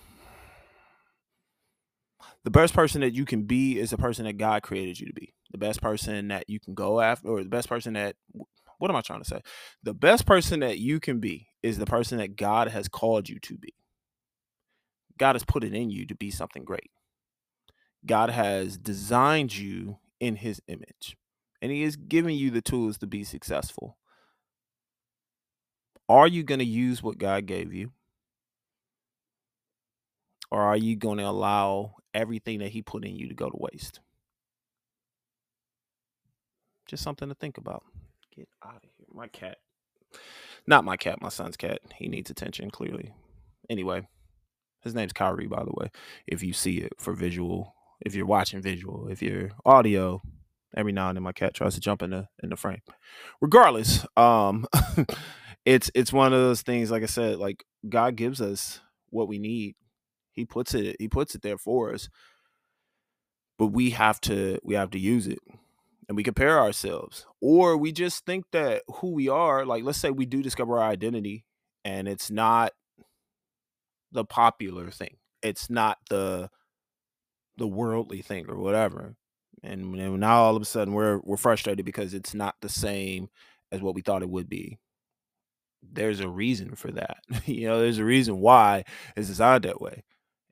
the 2.45 2.51
best 2.51 2.75
person 2.75 3.01
that 3.01 3.15
you 3.15 3.25
can 3.25 3.43
be 3.43 3.79
is 3.79 3.91
the 3.91 3.99
person 3.99 4.25
that 4.25 4.39
God 4.39 4.63
created 4.63 5.01
you 5.01 5.07
to 5.07 5.13
be. 5.13 5.35
The 5.53 5.59
best 5.59 5.83
person 5.83 6.29
that 6.29 6.49
you 6.49 6.61
can 6.61 6.75
go 6.75 7.01
after, 7.01 7.29
or 7.29 7.43
the 7.43 7.49
best 7.49 7.69
person 7.69 7.95
that, 7.95 8.17
what 8.79 8.91
am 8.91 8.97
I 8.97 9.01
trying 9.01 9.23
to 9.23 9.29
say? 9.29 9.41
The 9.83 9.95
best 9.95 10.27
person 10.27 10.61
that 10.61 10.79
you 10.79 11.01
can 11.01 11.21
be 11.21 11.49
is 11.63 11.79
the 11.79 11.87
person 11.87 12.19
that 12.19 12.37
God 12.37 12.69
has 12.69 12.89
called 12.89 13.29
you 13.29 13.39
to 13.41 13.57
be. 13.57 13.75
God 15.19 15.35
has 15.35 15.45
put 15.45 15.65
it 15.65 15.75
in 15.75 15.91
you 15.91 16.07
to 16.07 16.15
be 16.15 16.31
something 16.31 16.65
great. 16.65 16.91
God 18.05 18.31
has 18.31 18.77
designed 18.77 19.57
you 19.57 19.99
in 20.21 20.37
his 20.37 20.61
image, 20.69 21.17
and 21.61 21.73
he 21.73 21.83
has 21.83 21.97
given 21.97 22.35
you 22.35 22.51
the 22.51 22.63
tools 22.63 22.99
to 22.99 23.07
be 23.07 23.25
successful. 23.25 23.97
Are 26.09 26.29
you 26.29 26.45
going 26.45 26.61
to 26.61 26.65
use 26.65 27.03
what 27.03 27.19
God 27.19 27.47
gave 27.47 27.73
you? 27.73 27.91
Or 30.51 30.63
are 30.63 30.77
you 30.77 30.95
going 30.95 31.19
to 31.19 31.27
allow 31.27 31.97
everything 32.15 32.61
that 32.61 32.71
he 32.71 32.83
put 32.83 33.05
in 33.05 33.17
you 33.17 33.29
to 33.29 33.35
go 33.35 33.49
to 33.51 33.57
waste? 33.59 34.01
Just 36.87 37.03
something 37.03 37.29
to 37.29 37.35
think 37.35 37.59
about. 37.59 37.83
Get 38.37 38.49
out 38.65 38.77
of 38.77 38.91
here. 38.97 39.07
My 39.13 39.29
cat. 39.29 39.59
Not 40.67 40.85
my 40.85 40.97
cat, 40.97 41.23
my 41.23 41.29
son's 41.29 41.57
cat. 41.57 41.81
He 41.95 42.09
needs 42.09 42.31
attention, 42.31 42.71
clearly. 42.71 43.13
Anyway. 43.71 44.09
His 44.83 44.95
name's 44.95 45.13
Kyrie, 45.13 45.49
by 45.49 45.65
the 45.65 45.73
way. 45.73 45.91
If 46.29 46.45
you 46.45 46.53
see 46.53 46.79
it 46.79 46.93
for 46.99 47.13
visual, 47.13 47.75
if 48.01 48.15
you're 48.15 48.25
watching 48.27 48.63
visual, 48.63 49.09
if 49.09 49.21
you're 49.21 49.51
audio, 49.65 50.23
every 50.77 50.93
now 50.93 51.09
and 51.09 51.17
then 51.17 51.25
my 51.25 51.33
cat 51.33 51.55
tries 51.55 51.75
to 51.75 51.81
jump 51.81 52.03
in 52.03 52.11
the 52.11 52.29
in 52.43 52.51
the 52.51 52.57
frame. 52.57 52.83
Regardless, 53.41 54.07
um, 54.17 54.65
it's 55.65 55.91
it's 55.95 56.13
one 56.13 56.33
of 56.33 56.41
those 56.41 56.63
things. 56.63 56.93
Like 56.93 57.03
I 57.03 57.07
said, 57.07 57.39
like 57.39 57.65
God 57.89 58.15
gives 58.15 58.41
us 58.41 58.81
what 59.11 59.27
we 59.27 59.39
need. 59.39 59.75
He 60.31 60.45
puts 60.45 60.73
it 60.75 60.97
he 61.01 61.09
puts 61.09 61.35
it 61.35 61.43
there 61.43 61.59
for 61.59 61.93
us, 61.93 62.09
but 63.59 63.69
we 63.69 63.91
have 63.91 64.21
to 64.23 64.61
we 64.63 64.75
have 64.75 64.91
to 64.91 65.01
use 65.01 65.27
it 65.27 65.41
and 66.09 66.17
we 66.17 66.23
compare 66.23 66.59
ourselves 66.59 67.27
or 67.41 67.77
we 67.77 67.93
just 67.93 68.25
think 68.27 68.45
that 68.53 68.83
who 68.97 69.13
we 69.13 69.29
are 69.29 69.65
like 69.65 69.85
let's 69.85 69.99
say 69.99 70.11
we 70.11 70.27
do 70.27 70.43
discover 70.43 70.79
our 70.79 70.89
identity 70.91 71.45
and 71.85 72.09
it's 72.09 72.31
not 72.31 72.73
the 74.11 74.25
popular 74.25 74.91
thing. 74.91 75.17
It's 75.43 75.71
not 75.71 75.99
the 76.11 76.51
the 77.57 77.67
worldly 77.69 78.23
thing 78.23 78.47
or 78.49 78.57
whatever. 78.59 79.15
And 79.63 79.93
now 80.21 80.43
all 80.43 80.57
of 80.57 80.63
a 80.63 80.67
sudden 80.67 80.95
we're 80.95 81.21
we're 81.23 81.37
frustrated 81.37 81.87
because 81.87 82.13
it's 82.13 82.35
not 82.35 82.57
the 82.61 82.69
same 82.69 83.29
as 83.71 83.81
what 83.81 83.95
we 83.95 84.03
thought 84.03 84.23
it 84.23 84.31
would 84.31 84.49
be. 84.49 84.79
There's 85.83 86.21
a 86.21 86.29
reason 86.29 86.75
for 86.75 86.91
that. 86.93 87.19
you 87.47 87.69
know, 87.69 87.81
there's 87.81 87.99
a 87.99 88.05
reason 88.05 88.41
why 88.41 88.85
it's 89.17 89.29
designed 89.29 89.65
that 89.65 89.81
way. 89.81 90.03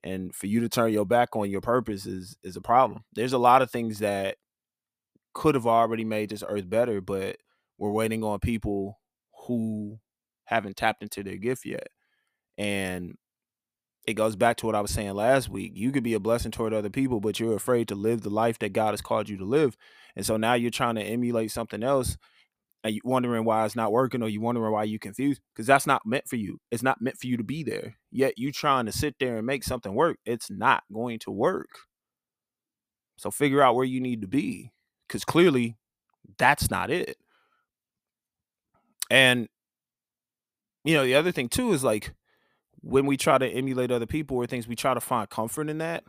And 0.04 0.34
for 0.34 0.46
you 0.46 0.60
to 0.60 0.68
turn 0.68 0.92
your 0.92 1.06
back 1.06 1.34
on 1.34 1.50
your 1.50 1.62
purpose 1.62 2.06
is 2.06 2.36
is 2.44 2.56
a 2.56 2.60
problem. 2.60 3.02
There's 3.14 3.32
a 3.32 3.38
lot 3.38 3.62
of 3.62 3.70
things 3.70 3.98
that 3.98 4.36
could 5.34 5.54
have 5.54 5.66
already 5.66 6.04
made 6.04 6.30
this 6.30 6.44
earth 6.48 6.68
better, 6.68 7.00
but 7.00 7.36
we're 7.78 7.92
waiting 7.92 8.22
on 8.24 8.38
people 8.40 9.00
who 9.46 9.98
haven't 10.44 10.76
tapped 10.76 11.02
into 11.02 11.22
their 11.22 11.36
gift 11.36 11.64
yet. 11.66 11.88
And 12.56 13.16
it 14.06 14.14
goes 14.14 14.36
back 14.36 14.58
to 14.58 14.66
what 14.66 14.74
I 14.74 14.80
was 14.80 14.90
saying 14.90 15.14
last 15.14 15.48
week. 15.48 15.72
You 15.74 15.90
could 15.90 16.02
be 16.02 16.14
a 16.14 16.20
blessing 16.20 16.50
toward 16.50 16.72
other 16.74 16.90
people, 16.90 17.20
but 17.20 17.40
you're 17.40 17.56
afraid 17.56 17.88
to 17.88 17.94
live 17.94 18.20
the 18.20 18.30
life 18.30 18.58
that 18.60 18.72
God 18.72 18.92
has 18.92 19.00
called 19.00 19.28
you 19.28 19.36
to 19.38 19.44
live. 19.44 19.76
And 20.14 20.26
so 20.26 20.36
now 20.36 20.54
you're 20.54 20.70
trying 20.70 20.96
to 20.96 21.02
emulate 21.02 21.50
something 21.50 21.82
else 21.82 22.16
and 22.84 22.94
you're 22.94 23.02
wondering 23.04 23.44
why 23.44 23.64
it's 23.64 23.76
not 23.76 23.92
working 23.92 24.22
or 24.22 24.28
you're 24.28 24.42
wondering 24.42 24.72
why 24.72 24.84
you're 24.84 24.98
confused 24.98 25.40
because 25.54 25.66
that's 25.66 25.86
not 25.86 26.02
meant 26.04 26.28
for 26.28 26.36
you. 26.36 26.58
It's 26.70 26.82
not 26.82 27.00
meant 27.00 27.16
for 27.18 27.26
you 27.26 27.38
to 27.38 27.44
be 27.44 27.62
there. 27.62 27.96
Yet 28.12 28.34
you're 28.36 28.52
trying 28.52 28.86
to 28.86 28.92
sit 28.92 29.16
there 29.18 29.38
and 29.38 29.46
make 29.46 29.64
something 29.64 29.94
work. 29.94 30.18
It's 30.26 30.50
not 30.50 30.82
going 30.92 31.18
to 31.20 31.30
work. 31.30 31.70
So 33.16 33.30
figure 33.30 33.62
out 33.62 33.74
where 33.74 33.86
you 33.86 34.00
need 34.00 34.20
to 34.20 34.28
be 34.28 34.70
because 35.14 35.24
clearly 35.24 35.76
that's 36.38 36.72
not 36.72 36.90
it. 36.90 37.16
And 39.08 39.48
you 40.82 40.94
know, 40.94 41.04
the 41.04 41.14
other 41.14 41.30
thing 41.30 41.48
too 41.48 41.72
is 41.72 41.84
like 41.84 42.12
when 42.80 43.06
we 43.06 43.16
try 43.16 43.38
to 43.38 43.46
emulate 43.46 43.92
other 43.92 44.06
people 44.06 44.36
or 44.36 44.46
things, 44.46 44.66
we 44.66 44.74
try 44.74 44.92
to 44.92 45.00
find 45.00 45.30
comfort 45.30 45.70
in 45.70 45.78
that. 45.78 46.02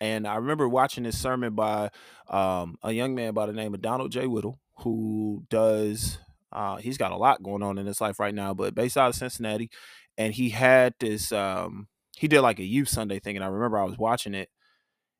And 0.00 0.24
I 0.26 0.36
remember 0.36 0.68
watching 0.68 1.02
this 1.02 1.18
sermon 1.18 1.54
by 1.54 1.90
um, 2.28 2.78
a 2.84 2.92
young 2.92 3.16
man 3.16 3.34
by 3.34 3.46
the 3.46 3.52
name 3.52 3.74
of 3.74 3.82
Donald 3.82 4.12
J. 4.12 4.28
Whittle, 4.28 4.60
who 4.78 5.44
does 5.50 6.18
uh, 6.52 6.76
he's 6.76 6.96
got 6.96 7.10
a 7.10 7.16
lot 7.16 7.42
going 7.42 7.64
on 7.64 7.76
in 7.78 7.86
his 7.86 8.00
life 8.00 8.20
right 8.20 8.34
now, 8.34 8.54
but 8.54 8.76
based 8.76 8.96
out 8.96 9.08
of 9.08 9.16
Cincinnati, 9.16 9.68
and 10.16 10.32
he 10.32 10.50
had 10.50 10.94
this 11.00 11.32
um, 11.32 11.88
he 12.16 12.28
did 12.28 12.40
like 12.40 12.60
a 12.60 12.64
youth 12.64 12.88
Sunday 12.88 13.18
thing, 13.18 13.34
and 13.34 13.44
I 13.44 13.48
remember 13.48 13.78
I 13.78 13.84
was 13.84 13.98
watching 13.98 14.34
it, 14.34 14.48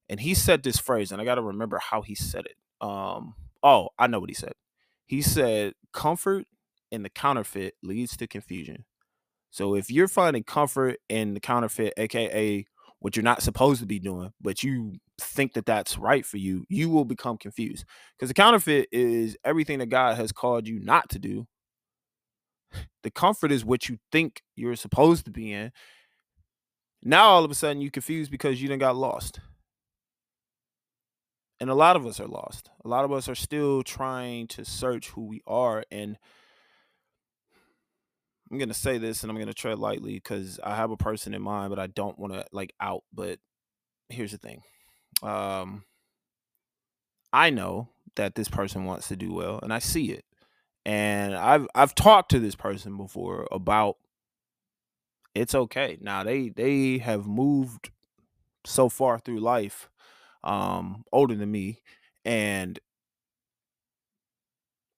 and 0.08 0.20
he 0.20 0.34
said 0.34 0.62
this 0.62 0.78
phrase, 0.78 1.10
and 1.10 1.20
I 1.20 1.24
got 1.24 1.34
to 1.34 1.42
remember 1.42 1.78
how 1.78 2.02
he 2.02 2.14
said 2.14 2.46
it. 2.46 2.54
Um, 2.84 3.34
oh, 3.62 3.88
I 3.98 4.06
know 4.08 4.20
what 4.20 4.30
he 4.30 4.34
said. 4.34 4.52
He 5.06 5.22
said, 5.22 5.74
"Comfort 5.92 6.46
in 6.92 7.02
the 7.02 7.10
counterfeit 7.10 7.74
leads 7.82 8.16
to 8.18 8.26
confusion." 8.26 8.84
So 9.50 9.74
if 9.76 9.90
you're 9.90 10.08
finding 10.08 10.44
comfort 10.44 10.98
in 11.08 11.34
the 11.34 11.40
counterfeit, 11.40 11.94
aka 11.96 12.66
what 13.00 13.16
you're 13.16 13.22
not 13.24 13.42
supposed 13.42 13.80
to 13.80 13.86
be 13.86 13.98
doing, 14.00 14.32
but 14.40 14.62
you 14.62 14.94
think 15.20 15.54
that 15.54 15.66
that's 15.66 15.98
right 15.98 16.24
for 16.26 16.38
you, 16.38 16.64
you 16.70 16.90
will 16.90 17.04
become 17.04 17.36
confused. 17.38 17.84
Because 18.18 18.30
the 18.30 18.34
counterfeit 18.34 18.88
is 18.92 19.36
everything 19.44 19.78
that 19.80 19.90
God 19.90 20.16
has 20.16 20.32
called 20.32 20.66
you 20.66 20.80
not 20.80 21.10
to 21.10 21.18
do. 21.18 21.46
The 23.04 23.10
comfort 23.10 23.52
is 23.52 23.64
what 23.64 23.88
you 23.88 23.98
think 24.10 24.42
you're 24.56 24.76
supposed 24.76 25.26
to 25.26 25.30
be 25.30 25.52
in. 25.52 25.70
Now 27.02 27.26
all 27.26 27.44
of 27.44 27.50
a 27.50 27.54
sudden 27.54 27.82
you 27.82 27.90
confused 27.90 28.30
because 28.30 28.60
you 28.60 28.68
didn't 28.68 28.80
got 28.80 28.96
lost. 28.96 29.40
And 31.64 31.70
a 31.70 31.74
lot 31.74 31.96
of 31.96 32.04
us 32.04 32.20
are 32.20 32.26
lost. 32.26 32.68
A 32.84 32.88
lot 32.88 33.06
of 33.06 33.12
us 33.12 33.26
are 33.26 33.34
still 33.34 33.82
trying 33.82 34.48
to 34.48 34.66
search 34.66 35.08
who 35.08 35.24
we 35.24 35.40
are 35.46 35.82
and 35.90 36.18
I'm 38.52 38.58
gonna 38.58 38.74
say 38.74 38.98
this 38.98 39.22
and 39.22 39.32
I'm 39.32 39.38
gonna 39.38 39.54
tread 39.54 39.78
lightly 39.78 40.12
because 40.12 40.60
I 40.62 40.76
have 40.76 40.90
a 40.90 40.98
person 40.98 41.32
in 41.32 41.40
mind, 41.40 41.70
but 41.70 41.78
I 41.78 41.86
don't 41.86 42.18
want 42.18 42.34
to 42.34 42.44
like 42.52 42.74
out. 42.82 43.04
But 43.14 43.38
here's 44.10 44.32
the 44.32 44.36
thing. 44.36 44.60
Um 45.22 45.84
I 47.32 47.48
know 47.48 47.88
that 48.16 48.34
this 48.34 48.50
person 48.50 48.84
wants 48.84 49.08
to 49.08 49.16
do 49.16 49.32
well 49.32 49.58
and 49.62 49.72
I 49.72 49.78
see 49.78 50.12
it. 50.12 50.26
And 50.84 51.34
I've 51.34 51.66
I've 51.74 51.94
talked 51.94 52.30
to 52.32 52.40
this 52.40 52.56
person 52.56 52.98
before 52.98 53.48
about 53.50 53.96
it's 55.34 55.54
okay. 55.54 55.96
Now 55.98 56.24
they 56.24 56.50
they 56.50 56.98
have 56.98 57.26
moved 57.26 57.90
so 58.66 58.90
far 58.90 59.18
through 59.18 59.40
life, 59.40 59.88
um, 60.44 61.04
older 61.12 61.34
than 61.34 61.50
me, 61.50 61.82
and 62.24 62.78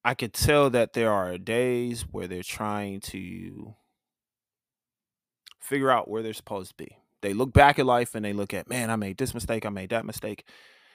I 0.05 0.15
could 0.15 0.33
tell 0.33 0.71
that 0.71 0.93
there 0.93 1.12
are 1.12 1.37
days 1.38 2.03
where 2.11 2.29
they're 2.29 2.43
trying 2.43 3.00
to 3.00 3.75
figure 5.61 5.91
out 5.91 6.09
where 6.09 6.23
they're 6.23 6.33
supposed 6.33 6.71
to 6.71 6.76
be. 6.76 6.97
They 7.23 7.35
look 7.35 7.53
back 7.53 7.79
at 7.79 7.87
life 7.87 8.15
and 8.15 8.25
they 8.25 8.33
look 8.33 8.55
at, 8.55 8.69
man, 8.69 8.91
I 8.91 8.97
made 8.97 9.17
this 9.19 9.35
mistake, 9.35 9.67
I 9.67 9.71
made 9.71 9.91
that 9.91 10.07
mistake, 10.07 10.45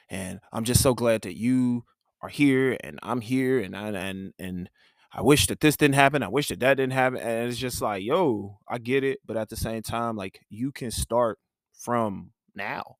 and 0.08 0.40
I'm 0.52 0.64
just 0.64 0.82
so 0.82 0.94
glad 0.94 1.22
that 1.22 1.36
you 1.36 1.84
are 2.22 2.28
here 2.28 2.76
and 2.82 2.98
I'm 3.02 3.20
here, 3.20 3.60
and 3.60 3.76
I, 3.76 3.88
and 3.88 4.32
and 4.38 4.70
I 5.12 5.20
wish 5.20 5.46
that 5.48 5.60
this 5.60 5.76
didn't 5.76 5.96
happen. 5.96 6.22
I 6.22 6.28
wish 6.28 6.48
that 6.48 6.60
that 6.60 6.74
didn't 6.76 6.94
happen, 6.94 7.18
and 7.20 7.50
it's 7.50 7.58
just 7.58 7.82
like, 7.82 8.02
yo, 8.02 8.58
I 8.66 8.78
get 8.78 9.04
it, 9.04 9.18
but 9.26 9.36
at 9.36 9.50
the 9.50 9.56
same 9.56 9.82
time, 9.82 10.16
like 10.16 10.40
you 10.48 10.72
can 10.72 10.90
start 10.90 11.38
from 11.74 12.30
now. 12.54 12.96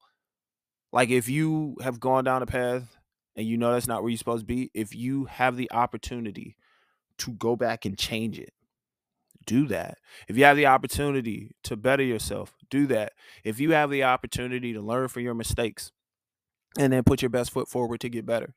Like 0.93 1.09
if 1.09 1.29
you 1.29 1.77
have 1.83 2.01
gone 2.01 2.25
down 2.25 2.43
a 2.43 2.47
path 2.47 2.97
and 3.35 3.47
you 3.47 3.57
know 3.57 3.73
that's 3.73 3.87
not 3.87 4.03
where 4.03 4.11
you're 4.11 4.19
supposed 4.19 4.43
to 4.43 4.47
be, 4.47 4.71
if 4.75 4.95
you 4.95 5.25
have 5.25 5.57
the 5.57 5.71
opportunity 5.73 6.57
to 7.19 7.33
go 7.33 7.57
back 7.57 7.85
and 7.85 7.99
change 7.99 8.39
it, 8.39 8.53
do 9.47 9.67
that. 9.69 9.99
If 10.29 10.37
you 10.37 10.45
have 10.45 10.57
the 10.57 10.67
opportunity 10.67 11.53
to 11.65 11.77
better 11.77 12.03
yourself, 12.03 12.55
do 12.71 12.87
that. 12.89 13.13
If 13.43 13.59
you 13.59 13.73
have 13.73 13.91
the 13.91 14.05
opportunity 14.05 14.73
to 14.73 14.81
learn 14.81 15.09
from 15.09 15.23
your 15.23 15.35
mistakes 15.35 15.93
and 16.79 16.93
then 16.93 17.03
put 17.05 17.23
your 17.23 17.31
best 17.31 17.51
foot 17.51 17.69
forward 17.69 18.01
to 18.01 18.09
get 18.09 18.27
better, 18.27 18.55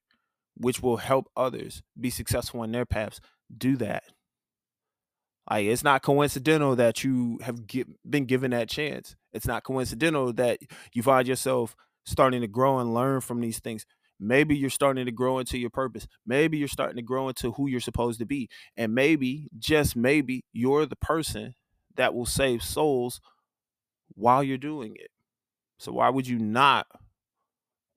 which 0.56 0.82
will 0.82 0.98
help 0.98 1.30
others 1.36 1.82
be 2.00 2.10
successful 2.10 2.64
in 2.64 2.72
their 2.72 2.86
paths, 2.86 3.20
do 3.56 3.78
that. 3.78 4.04
Like 5.50 5.66
it's 5.66 5.84
not 5.84 6.02
coincidental 6.02 6.76
that 6.76 7.04
you 7.04 7.40
have 7.44 7.68
get, 7.68 7.88
been 8.10 8.26
given 8.26 8.52
that 8.52 8.70
chance. 8.70 9.16
It's 9.32 9.48
not 9.48 9.64
coincidental 9.64 10.34
that 10.34 10.60
you 10.94 11.04
find 11.04 11.28
yourself 11.28 11.76
starting 12.06 12.42
to 12.42 12.48
grow 12.48 12.80
and 12.80 12.94
learn 12.94 13.22
from 13.22 13.42
these 13.42 13.60
things. 13.60 13.86
Maybe 14.20 14.56
you're 14.56 14.70
starting 14.70 15.06
to 15.06 15.12
grow 15.12 15.40
into 15.40 15.58
your 15.58 15.70
purpose. 15.70 16.08
Maybe 16.26 16.58
you're 16.58 16.68
starting 16.68 16.96
to 16.96 17.02
grow 17.02 17.28
into 17.28 17.52
who 17.52 17.68
you're 17.68 17.82
supposed 17.82 18.20
to 18.20 18.26
be. 18.26 18.50
And 18.78 18.96
maybe, 18.96 19.50
just 19.60 19.96
maybe, 19.96 20.46
you're 20.54 20.86
the 20.86 20.96
person 20.96 21.56
that 21.96 22.14
will 22.14 22.26
save 22.26 22.64
souls 22.64 23.20
while 24.14 24.44
you're 24.44 24.58
doing 24.58 24.96
it. 24.96 25.12
So 25.80 25.92
why 25.92 26.10
would 26.10 26.28
you 26.28 26.40
not 26.40 26.88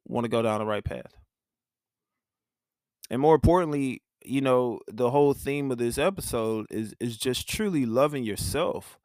want 0.07 0.25
to 0.25 0.29
go 0.29 0.43
down 0.43 0.59
the 0.59 0.67
right 0.67 0.85
path? 0.85 1.15
And 3.11 3.21
more 3.21 3.35
importantly, 3.35 4.03
you 4.25 4.41
know, 4.41 4.81
the 4.89 5.11
whole 5.11 5.33
theme 5.35 5.71
of 5.71 5.79
this 5.79 5.99
episode 5.99 6.67
is 6.71 6.95
is 7.01 7.17
just 7.17 7.49
truly 7.49 7.87
loving 7.87 8.25
yourself. 8.25 8.99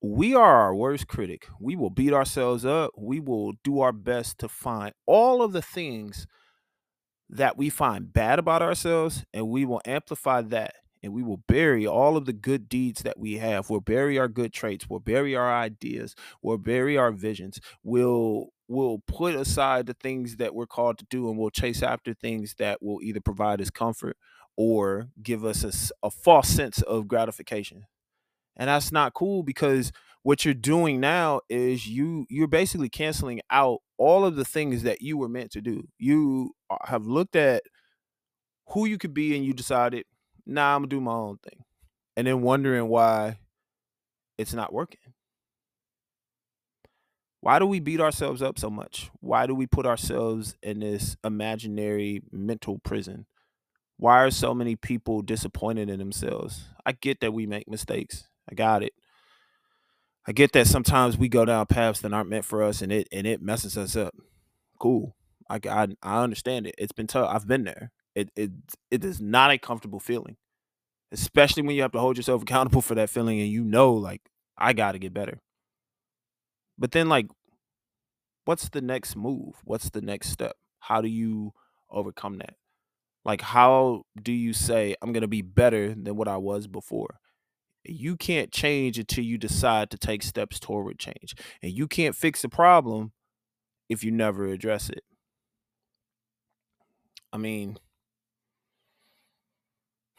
We 0.00 0.34
are 0.34 0.56
our 0.60 0.74
worst 0.74 1.08
critic. 1.08 1.48
We 1.60 1.74
will 1.74 1.90
beat 1.90 2.12
ourselves 2.12 2.64
up. 2.64 2.92
We 2.96 3.18
will 3.18 3.54
do 3.64 3.80
our 3.80 3.92
best 3.92 4.38
to 4.38 4.48
find 4.48 4.92
all 5.06 5.42
of 5.42 5.52
the 5.52 5.62
things 5.62 6.26
that 7.30 7.56
we 7.58 7.68
find 7.68 8.12
bad 8.12 8.38
about 8.38 8.62
ourselves 8.62 9.24
and 9.34 9.48
we 9.48 9.64
will 9.64 9.82
amplify 9.84 10.40
that 10.40 10.74
and 11.02 11.12
we 11.12 11.22
will 11.22 11.42
bury 11.46 11.86
all 11.86 12.16
of 12.16 12.26
the 12.26 12.32
good 12.32 12.68
deeds 12.68 13.02
that 13.02 13.18
we 13.18 13.34
have. 13.34 13.68
We'll 13.70 13.80
bury 13.80 14.18
our 14.18 14.28
good 14.28 14.52
traits. 14.52 14.88
We'll 14.88 15.00
bury 15.00 15.36
our 15.36 15.52
ideas. 15.52 16.14
We'll 16.42 16.58
bury 16.58 16.96
our 16.96 17.12
visions. 17.12 17.60
We'll 17.82 18.48
we'll 18.68 19.02
put 19.06 19.34
aside 19.34 19.86
the 19.86 19.94
things 19.94 20.36
that 20.36 20.54
we're 20.54 20.66
called 20.66 20.98
to 20.98 21.06
do 21.10 21.28
and 21.28 21.38
we'll 21.38 21.50
chase 21.50 21.82
after 21.82 22.14
things 22.14 22.54
that 22.58 22.82
will 22.82 23.00
either 23.02 23.20
provide 23.20 23.60
us 23.60 23.70
comfort 23.70 24.16
or 24.56 25.08
give 25.22 25.44
us 25.44 25.64
a, 25.64 26.06
a 26.06 26.10
false 26.10 26.48
sense 26.48 26.82
of 26.82 27.08
gratification. 27.08 27.84
And 28.58 28.68
that's 28.68 28.92
not 28.92 29.14
cool 29.14 29.42
because 29.42 29.92
what 30.22 30.44
you're 30.44 30.54
doing 30.54 31.00
now 31.00 31.40
is 31.48 31.86
you 31.86 32.26
you're 32.28 32.48
basically 32.48 32.88
canceling 32.88 33.40
out 33.50 33.78
all 33.98 34.24
of 34.24 34.36
the 34.36 34.44
things 34.44 34.82
that 34.82 35.00
you 35.00 35.16
were 35.16 35.28
meant 35.28 35.52
to 35.52 35.60
do. 35.60 35.88
You 35.98 36.54
uh, 36.70 36.76
have 36.84 37.06
looked 37.06 37.36
at 37.36 37.62
who 38.68 38.86
you 38.86 38.98
could 38.98 39.14
be 39.14 39.36
and 39.36 39.44
you 39.44 39.52
decided, 39.52 40.04
nah, 40.46 40.74
I'm 40.74 40.82
gonna 40.82 40.88
do 40.88 41.00
my 41.00 41.12
own 41.12 41.38
thing. 41.38 41.64
And 42.16 42.26
then 42.26 42.42
wondering 42.42 42.88
why 42.88 43.38
it's 44.36 44.54
not 44.54 44.72
working. 44.72 45.00
Why 47.40 47.58
do 47.60 47.66
we 47.66 47.78
beat 47.80 48.00
ourselves 48.00 48.42
up 48.42 48.58
so 48.58 48.68
much? 48.68 49.10
Why 49.20 49.46
do 49.46 49.54
we 49.54 49.66
put 49.66 49.86
ourselves 49.86 50.56
in 50.62 50.80
this 50.80 51.16
imaginary 51.24 52.22
mental 52.32 52.78
prison? 52.80 53.26
Why 53.96 54.24
are 54.24 54.30
so 54.30 54.54
many 54.54 54.76
people 54.76 55.22
disappointed 55.22 55.88
in 55.88 55.98
themselves? 55.98 56.64
I 56.84 56.92
get 56.92 57.20
that 57.20 57.32
we 57.32 57.46
make 57.46 57.68
mistakes. 57.68 58.28
I 58.50 58.54
got 58.54 58.82
it. 58.82 58.92
I 60.26 60.32
get 60.32 60.52
that 60.52 60.66
sometimes 60.66 61.16
we 61.16 61.28
go 61.28 61.44
down 61.44 61.66
paths 61.66 62.00
that 62.00 62.12
aren't 62.12 62.28
meant 62.28 62.44
for 62.44 62.62
us 62.62 62.82
and 62.82 62.92
it 62.92 63.08
and 63.12 63.26
it 63.26 63.42
messes 63.42 63.78
us 63.78 63.96
up. 63.96 64.14
Cool. 64.78 65.16
I 65.50 65.60
I, 65.68 65.88
I 66.02 66.22
understand 66.22 66.66
it. 66.66 66.74
It's 66.78 66.92
been 66.92 67.06
tough. 67.06 67.30
I've 67.32 67.48
been 67.48 67.64
there. 67.64 67.92
It 68.14 68.30
it 68.36 68.50
it 68.90 69.04
is 69.04 69.20
not 69.20 69.50
a 69.50 69.58
comfortable 69.58 70.00
feeling. 70.00 70.36
Especially 71.12 71.62
when 71.62 71.76
you 71.76 71.82
have 71.82 71.92
to 71.92 72.00
hold 72.00 72.16
yourself 72.16 72.42
accountable 72.44 72.82
for 72.82 72.94
that 72.96 73.10
feeling 73.10 73.40
and 73.40 73.50
you 73.50 73.64
know 73.64 73.92
like 73.94 74.22
I 74.58 74.72
got 74.74 74.92
to 74.92 74.98
get 74.98 75.14
better. 75.14 75.40
But 76.78 76.92
then 76.92 77.08
like 77.08 77.28
what's 78.44 78.68
the 78.70 78.80
next 78.82 79.16
move? 79.16 79.56
What's 79.64 79.90
the 79.90 80.02
next 80.02 80.30
step? 80.30 80.56
How 80.80 81.00
do 81.00 81.08
you 81.08 81.52
overcome 81.90 82.38
that? 82.38 82.54
Like 83.24 83.42
how 83.42 84.04
do 84.22 84.32
you 84.32 84.52
say 84.52 84.96
I'm 85.02 85.12
going 85.12 85.22
to 85.22 85.28
be 85.28 85.42
better 85.42 85.94
than 85.94 86.16
what 86.16 86.28
I 86.28 86.36
was 86.38 86.66
before? 86.66 87.20
You 87.88 88.16
can't 88.16 88.52
change 88.52 88.98
until 88.98 89.24
you 89.24 89.38
decide 89.38 89.90
to 89.90 89.98
take 89.98 90.22
steps 90.22 90.58
toward 90.60 90.98
change. 90.98 91.34
And 91.62 91.72
you 91.72 91.86
can't 91.88 92.14
fix 92.16 92.44
a 92.44 92.48
problem 92.48 93.12
if 93.88 94.04
you 94.04 94.10
never 94.12 94.46
address 94.46 94.90
it. 94.90 95.04
I 97.32 97.36
mean, 97.38 97.78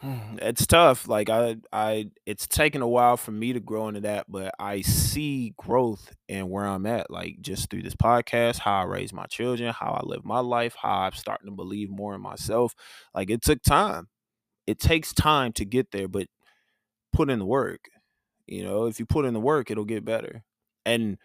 it's 0.02 0.66
tough. 0.66 1.08
Like 1.08 1.28
I, 1.28 1.56
I, 1.72 2.10
it's 2.26 2.46
taken 2.46 2.82
a 2.82 2.88
while 2.88 3.16
for 3.16 3.32
me 3.32 3.52
to 3.52 3.60
grow 3.60 3.88
into 3.88 4.00
that, 4.00 4.26
but 4.28 4.54
I 4.58 4.80
see 4.82 5.54
growth 5.56 6.14
in 6.28 6.48
where 6.48 6.64
I'm 6.66 6.86
at. 6.86 7.10
Like 7.10 7.38
just 7.40 7.70
through 7.70 7.82
this 7.82 7.94
podcast, 7.96 8.58
how 8.58 8.80
I 8.80 8.84
raise 8.84 9.12
my 9.12 9.26
children, 9.26 9.72
how 9.72 9.92
I 9.92 10.06
live 10.06 10.24
my 10.24 10.40
life, 10.40 10.74
how 10.80 11.00
I'm 11.00 11.12
starting 11.12 11.46
to 11.48 11.54
believe 11.54 11.90
more 11.90 12.14
in 12.14 12.20
myself. 12.20 12.74
Like 13.14 13.30
it 13.30 13.42
took 13.42 13.62
time. 13.62 14.08
It 14.66 14.78
takes 14.78 15.12
time 15.12 15.52
to 15.54 15.64
get 15.64 15.90
there, 15.92 16.08
but 16.08 16.28
put 17.12 17.30
in 17.30 17.38
the 17.38 17.46
work. 17.46 17.88
You 18.46 18.64
know, 18.64 18.86
if 18.86 18.98
you 18.98 19.06
put 19.06 19.24
in 19.24 19.34
the 19.34 19.40
work, 19.40 19.70
it'll 19.70 19.84
get 19.84 20.04
better. 20.04 20.44
And 20.84 21.18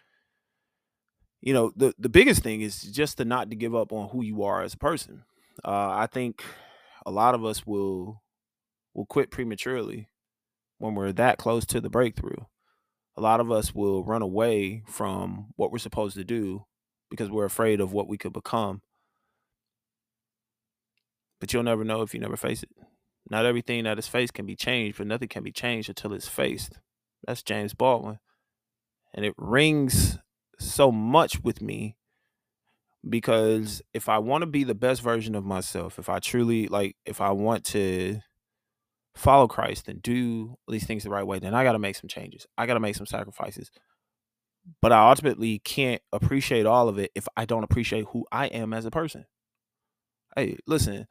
you 1.41 1.53
know, 1.53 1.71
the 1.75 1.93
the 1.97 2.09
biggest 2.09 2.43
thing 2.43 2.61
is 2.61 2.81
just 2.81 3.17
to 3.17 3.25
not 3.25 3.49
to 3.49 3.55
give 3.55 3.75
up 3.75 3.91
on 3.91 4.09
who 4.09 4.23
you 4.23 4.43
are 4.43 4.61
as 4.61 4.73
a 4.73 4.77
person. 4.77 5.23
Uh, 5.63 5.89
I 5.89 6.07
think 6.11 6.43
a 7.05 7.11
lot 7.11 7.35
of 7.35 7.45
us 7.45 7.65
will 7.65 8.21
will 8.93 9.05
quit 9.05 9.31
prematurely 9.31 10.09
when 10.77 10.95
we're 10.95 11.11
that 11.11 11.37
close 11.37 11.65
to 11.67 11.81
the 11.81 11.89
breakthrough. 11.89 12.45
A 13.17 13.21
lot 13.21 13.39
of 13.39 13.51
us 13.51 13.73
will 13.73 14.03
run 14.03 14.21
away 14.21 14.83
from 14.87 15.47
what 15.55 15.71
we're 15.71 15.77
supposed 15.77 16.15
to 16.17 16.23
do 16.23 16.65
because 17.09 17.29
we're 17.29 17.45
afraid 17.45 17.79
of 17.79 17.93
what 17.93 18.07
we 18.07 18.17
could 18.17 18.33
become. 18.33 18.81
But 21.39 21.53
you'll 21.53 21.63
never 21.63 21.83
know 21.83 22.01
if 22.01 22.13
you 22.13 22.19
never 22.19 22.37
face 22.37 22.63
it. 22.63 22.69
Not 23.29 23.45
everything 23.45 23.85
that 23.85 23.97
is 23.97 24.07
faced 24.07 24.33
can 24.33 24.45
be 24.45 24.55
changed, 24.55 24.97
but 24.97 25.07
nothing 25.07 25.27
can 25.27 25.43
be 25.43 25.51
changed 25.51 25.89
until 25.89 26.13
it's 26.13 26.27
faced. 26.27 26.79
That's 27.25 27.41
James 27.43 27.73
Baldwin. 27.73 28.19
And 29.13 29.25
it 29.25 29.33
rings 29.37 30.19
so 30.59 30.91
much 30.91 31.41
with 31.41 31.61
me 31.61 31.97
because 33.07 33.81
if 33.93 34.09
I 34.09 34.19
want 34.19 34.41
to 34.41 34.47
be 34.47 34.63
the 34.63 34.75
best 34.75 35.01
version 35.01 35.35
of 35.35 35.45
myself, 35.45 35.97
if 35.99 36.09
I 36.09 36.19
truly 36.19 36.67
like, 36.67 36.95
if 37.05 37.21
I 37.21 37.31
want 37.31 37.63
to 37.65 38.19
follow 39.15 39.47
Christ 39.47 39.87
and 39.87 40.01
do 40.01 40.57
these 40.67 40.85
things 40.85 41.03
the 41.03 41.09
right 41.09 41.25
way, 41.25 41.39
then 41.39 41.53
I 41.53 41.63
got 41.63 41.73
to 41.73 41.79
make 41.79 41.95
some 41.95 42.07
changes. 42.07 42.45
I 42.57 42.65
got 42.65 42.73
to 42.75 42.79
make 42.79 42.95
some 42.95 43.05
sacrifices. 43.05 43.71
But 44.81 44.91
I 44.91 45.09
ultimately 45.09 45.59
can't 45.59 46.01
appreciate 46.11 46.65
all 46.65 46.89
of 46.89 46.97
it 46.97 47.11
if 47.15 47.27
I 47.37 47.45
don't 47.45 47.63
appreciate 47.63 48.05
who 48.11 48.25
I 48.31 48.47
am 48.47 48.73
as 48.73 48.85
a 48.85 48.91
person. 48.91 49.25
Hey, 50.35 50.57
listen, 50.67 51.07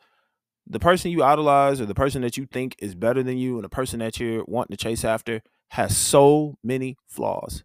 the 0.67 0.81
person 0.81 1.11
you 1.11 1.23
idolize 1.23 1.81
or 1.81 1.87
the 1.87 1.95
person 1.95 2.23
that 2.23 2.37
you 2.37 2.47
think 2.47 2.75
is 2.79 2.95
better 2.95 3.23
than 3.23 3.37
you 3.37 3.57
and 3.57 3.65
the 3.65 3.69
person 3.69 3.99
that 4.01 4.19
you're 4.19 4.45
wanting 4.47 4.77
to 4.77 4.83
chase 4.83 5.05
after 5.05 5.43
has 5.69 5.97
so 5.97 6.57
many 6.63 6.97
flaws. 7.07 7.65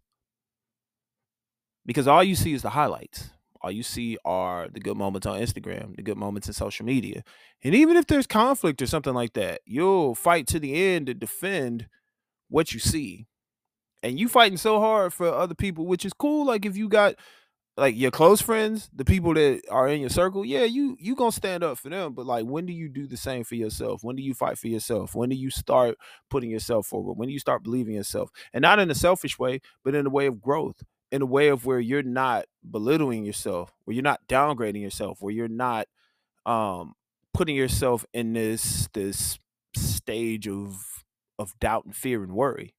Because 1.85 2.07
all 2.07 2.23
you 2.23 2.35
see 2.35 2.53
is 2.53 2.61
the 2.61 2.71
highlights. 2.71 3.31
All 3.61 3.71
you 3.71 3.83
see 3.83 4.17
are 4.23 4.67
the 4.69 4.79
good 4.79 4.97
moments 4.97 5.27
on 5.27 5.39
Instagram, 5.39 5.95
the 5.95 6.03
good 6.03 6.17
moments 6.17 6.47
in 6.47 6.53
social 6.53 6.85
media. 6.85 7.23
And 7.63 7.75
even 7.75 7.97
if 7.97 8.07
there's 8.07 8.27
conflict 8.27 8.81
or 8.81 8.87
something 8.87 9.13
like 9.13 9.33
that, 9.33 9.61
you'll 9.65 10.15
fight 10.15 10.47
to 10.47 10.59
the 10.59 10.75
end 10.75 11.07
to 11.07 11.13
defend 11.13 11.87
what 12.49 12.73
you 12.73 12.79
see. 12.79 13.27
And 14.01 14.19
you 14.19 14.29
fighting 14.29 14.57
so 14.57 14.79
hard 14.79 15.13
for 15.13 15.27
other 15.27 15.55
people, 15.55 15.85
which 15.85 16.05
is 16.05 16.13
cool. 16.13 16.45
Like 16.45 16.65
if 16.65 16.77
you 16.77 16.87
got 16.87 17.15
like 17.79 17.97
your 17.97 18.11
close 18.11 18.41
friends, 18.41 18.89
the 18.93 19.05
people 19.05 19.33
that 19.35 19.61
are 19.71 19.87
in 19.87 20.01
your 20.01 20.09
circle, 20.09 20.45
yeah, 20.45 20.63
you 20.63 20.97
you 20.99 21.15
gonna 21.15 21.31
stand 21.31 21.63
up 21.63 21.77
for 21.77 21.89
them. 21.89 22.13
But 22.13 22.25
like, 22.25 22.45
when 22.45 22.65
do 22.65 22.73
you 22.73 22.89
do 22.89 23.07
the 23.07 23.17
same 23.17 23.43
for 23.43 23.55
yourself? 23.55 24.03
When 24.03 24.15
do 24.15 24.23
you 24.23 24.33
fight 24.33 24.57
for 24.57 24.67
yourself? 24.67 25.15
When 25.15 25.29
do 25.29 25.35
you 25.35 25.49
start 25.49 25.97
putting 26.29 26.51
yourself 26.51 26.87
forward? 26.87 27.13
When 27.17 27.27
do 27.27 27.33
you 27.33 27.39
start 27.39 27.63
believing 27.63 27.95
yourself? 27.95 28.29
And 28.53 28.61
not 28.61 28.79
in 28.79 28.91
a 28.91 28.95
selfish 28.95 29.39
way, 29.39 29.61
but 29.83 29.95
in 29.95 30.05
a 30.05 30.09
way 30.11 30.27
of 30.27 30.41
growth, 30.41 30.83
in 31.11 31.21
a 31.21 31.25
way 31.27 31.47
of 31.49 31.65
where 31.65 31.79
you're 31.79 32.03
not 32.03 32.45
belittling 32.69 33.25
yourself, 33.25 33.73
where 33.85 33.95
you're 33.95 34.03
not 34.03 34.21
downgrading 34.27 34.81
yourself, 34.81 35.17
where 35.21 35.33
you're 35.33 35.47
not 35.47 35.87
um 36.45 36.93
putting 37.33 37.55
yourself 37.55 38.05
in 38.13 38.33
this 38.33 38.89
this 38.93 39.39
stage 39.75 40.47
of 40.47 41.05
of 41.39 41.57
doubt 41.59 41.85
and 41.85 41.95
fear 41.95 42.23
and 42.23 42.33
worry. 42.33 42.75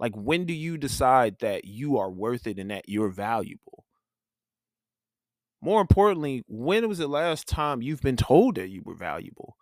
Like 0.00 0.14
when 0.14 0.44
do 0.46 0.52
you 0.54 0.78
decide 0.78 1.38
that 1.40 1.64
you 1.64 1.98
are 1.98 2.10
worth 2.10 2.46
it 2.46 2.58
and 2.58 2.70
that 2.70 2.88
you're 2.88 3.10
valuable? 3.10 3.73
More 5.64 5.80
importantly, 5.80 6.44
when 6.46 6.86
was 6.90 6.98
the 6.98 7.08
last 7.08 7.48
time 7.48 7.80
you've 7.80 8.02
been 8.02 8.18
told 8.18 8.56
that 8.56 8.68
you 8.68 8.82
were 8.84 8.94
valuable? 8.94 9.56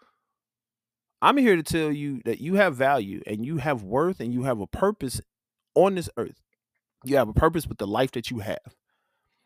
I'm 1.23 1.37
here 1.37 1.55
to 1.55 1.63
tell 1.63 1.93
you 1.93 2.21
that 2.25 2.41
you 2.41 2.57
have 2.57 2.75
value 2.75 3.23
and 3.25 3.47
you 3.47 3.59
have 3.59 3.85
worth 3.85 4.19
and 4.19 4.35
you 4.35 4.43
have 4.43 4.59
a 4.59 4.67
purpose 4.67 5.21
on 5.77 5.95
this 5.95 6.11
earth. 6.17 6.41
You 7.05 7.19
have 7.19 7.29
a 7.29 7.33
purpose 7.33 7.69
with 7.69 7.79
the 7.79 7.87
life 7.87 8.11
that 8.13 8.33
you 8.33 8.41
have. 8.41 8.75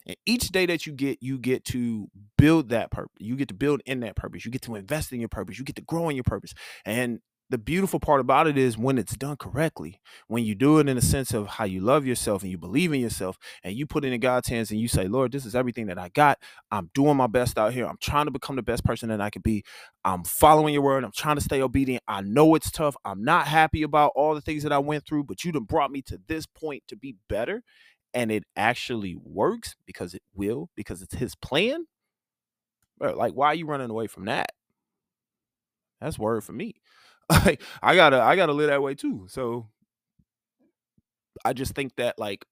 And 0.06 0.16
each 0.24 0.48
day 0.48 0.64
that 0.64 0.86
you 0.86 0.94
get, 0.94 1.18
you 1.20 1.38
get 1.38 1.62
to 1.66 2.08
build 2.38 2.70
that 2.70 2.90
purpose. 2.90 3.12
You 3.18 3.36
get 3.36 3.48
to 3.48 3.54
build 3.54 3.82
in 3.84 4.00
that 4.00 4.16
purpose. 4.16 4.46
You 4.46 4.50
get 4.50 4.62
to 4.62 4.76
invest 4.76 5.12
in 5.12 5.20
your 5.20 5.28
purpose. 5.28 5.58
You 5.58 5.64
get 5.66 5.76
to 5.76 5.82
grow 5.82 6.08
in 6.08 6.16
your 6.16 6.24
purpose. 6.24 6.54
And 6.86 7.20
the 7.48 7.58
beautiful 7.58 8.00
part 8.00 8.20
about 8.20 8.48
it 8.48 8.58
is 8.58 8.76
when 8.76 8.98
it's 8.98 9.16
done 9.16 9.36
correctly, 9.36 10.00
when 10.26 10.44
you 10.44 10.54
do 10.54 10.78
it 10.78 10.88
in 10.88 10.98
a 10.98 11.02
sense 11.02 11.32
of 11.32 11.46
how 11.46 11.64
you 11.64 11.80
love 11.80 12.04
yourself 12.04 12.42
and 12.42 12.50
you 12.50 12.58
believe 12.58 12.92
in 12.92 13.00
yourself 13.00 13.38
and 13.62 13.74
you 13.76 13.86
put 13.86 14.04
it 14.04 14.12
in 14.12 14.20
God's 14.20 14.48
hands 14.48 14.70
and 14.72 14.80
you 14.80 14.88
say, 14.88 15.06
Lord, 15.06 15.30
this 15.30 15.46
is 15.46 15.54
everything 15.54 15.86
that 15.86 15.98
I 15.98 16.08
got. 16.08 16.38
I'm 16.72 16.90
doing 16.92 17.16
my 17.16 17.28
best 17.28 17.56
out 17.56 17.72
here. 17.72 17.86
I'm 17.86 17.98
trying 18.00 18.24
to 18.24 18.32
become 18.32 18.56
the 18.56 18.62
best 18.62 18.84
person 18.84 19.08
that 19.10 19.20
I 19.20 19.30
could 19.30 19.44
be. 19.44 19.62
I'm 20.04 20.24
following 20.24 20.74
your 20.74 20.82
word. 20.82 21.04
I'm 21.04 21.12
trying 21.12 21.36
to 21.36 21.42
stay 21.42 21.62
obedient. 21.62 22.02
I 22.08 22.22
know 22.22 22.54
it's 22.56 22.70
tough. 22.70 22.96
I'm 23.04 23.22
not 23.22 23.46
happy 23.46 23.82
about 23.84 24.12
all 24.16 24.34
the 24.34 24.40
things 24.40 24.64
that 24.64 24.72
I 24.72 24.78
went 24.78 25.06
through, 25.06 25.24
but 25.24 25.44
you 25.44 25.52
done 25.52 25.64
brought 25.64 25.92
me 25.92 26.02
to 26.02 26.20
this 26.26 26.46
point 26.46 26.82
to 26.88 26.96
be 26.96 27.16
better. 27.28 27.62
And 28.12 28.32
it 28.32 28.44
actually 28.56 29.16
works 29.22 29.76
because 29.86 30.14
it 30.14 30.22
will, 30.34 30.70
because 30.74 31.02
it's 31.02 31.14
his 31.14 31.34
plan. 31.36 31.86
Bro, 32.98 33.16
like, 33.16 33.34
why 33.34 33.48
are 33.48 33.54
you 33.54 33.66
running 33.66 33.90
away 33.90 34.06
from 34.06 34.24
that? 34.24 34.50
That's 36.00 36.18
word 36.18 36.44
for 36.44 36.52
me. 36.52 36.74
Like 37.44 37.62
I 37.82 37.96
gotta 37.96 38.20
I 38.20 38.36
gotta 38.36 38.52
live 38.52 38.68
that 38.68 38.82
way 38.82 38.94
too. 38.94 39.26
So 39.28 39.68
I 41.44 41.52
just 41.52 41.74
think 41.74 41.96
that 41.96 42.18
like 42.18 42.44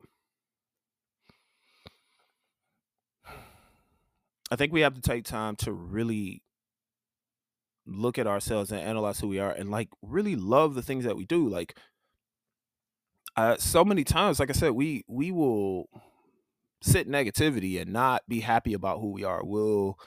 I 4.51 4.57
think 4.57 4.73
we 4.73 4.81
have 4.83 4.95
to 4.95 5.01
take 5.01 5.25
time 5.25 5.57
to 5.57 5.73
really 5.73 6.43
look 7.87 8.19
at 8.19 8.27
ourselves 8.27 8.73
and 8.73 8.81
analyze 8.81 9.21
who 9.21 9.29
we 9.29 9.39
are 9.39 9.51
and 9.53 9.71
like 9.71 9.89
really 10.03 10.37
love 10.37 10.75
the 10.75 10.83
things 10.83 11.05
that 11.05 11.17
we 11.17 11.25
do. 11.25 11.49
Like 11.49 11.77
uh 13.37 13.57
so 13.59 13.85
many 13.85 14.05
times, 14.05 14.41
like 14.41 14.51
I 14.51 14.55
said, 14.55 14.73
we 14.73 15.05
we 15.09 15.31
will 15.31 15.89
sit 16.83 17.09
negativity 17.09 17.81
and 17.81 17.93
not 17.93 18.23
be 18.29 18.41
happy 18.41 18.75
about 18.75 19.01
who 19.01 19.13
we 19.13 19.25
are. 19.25 19.45
We'll 19.45 19.99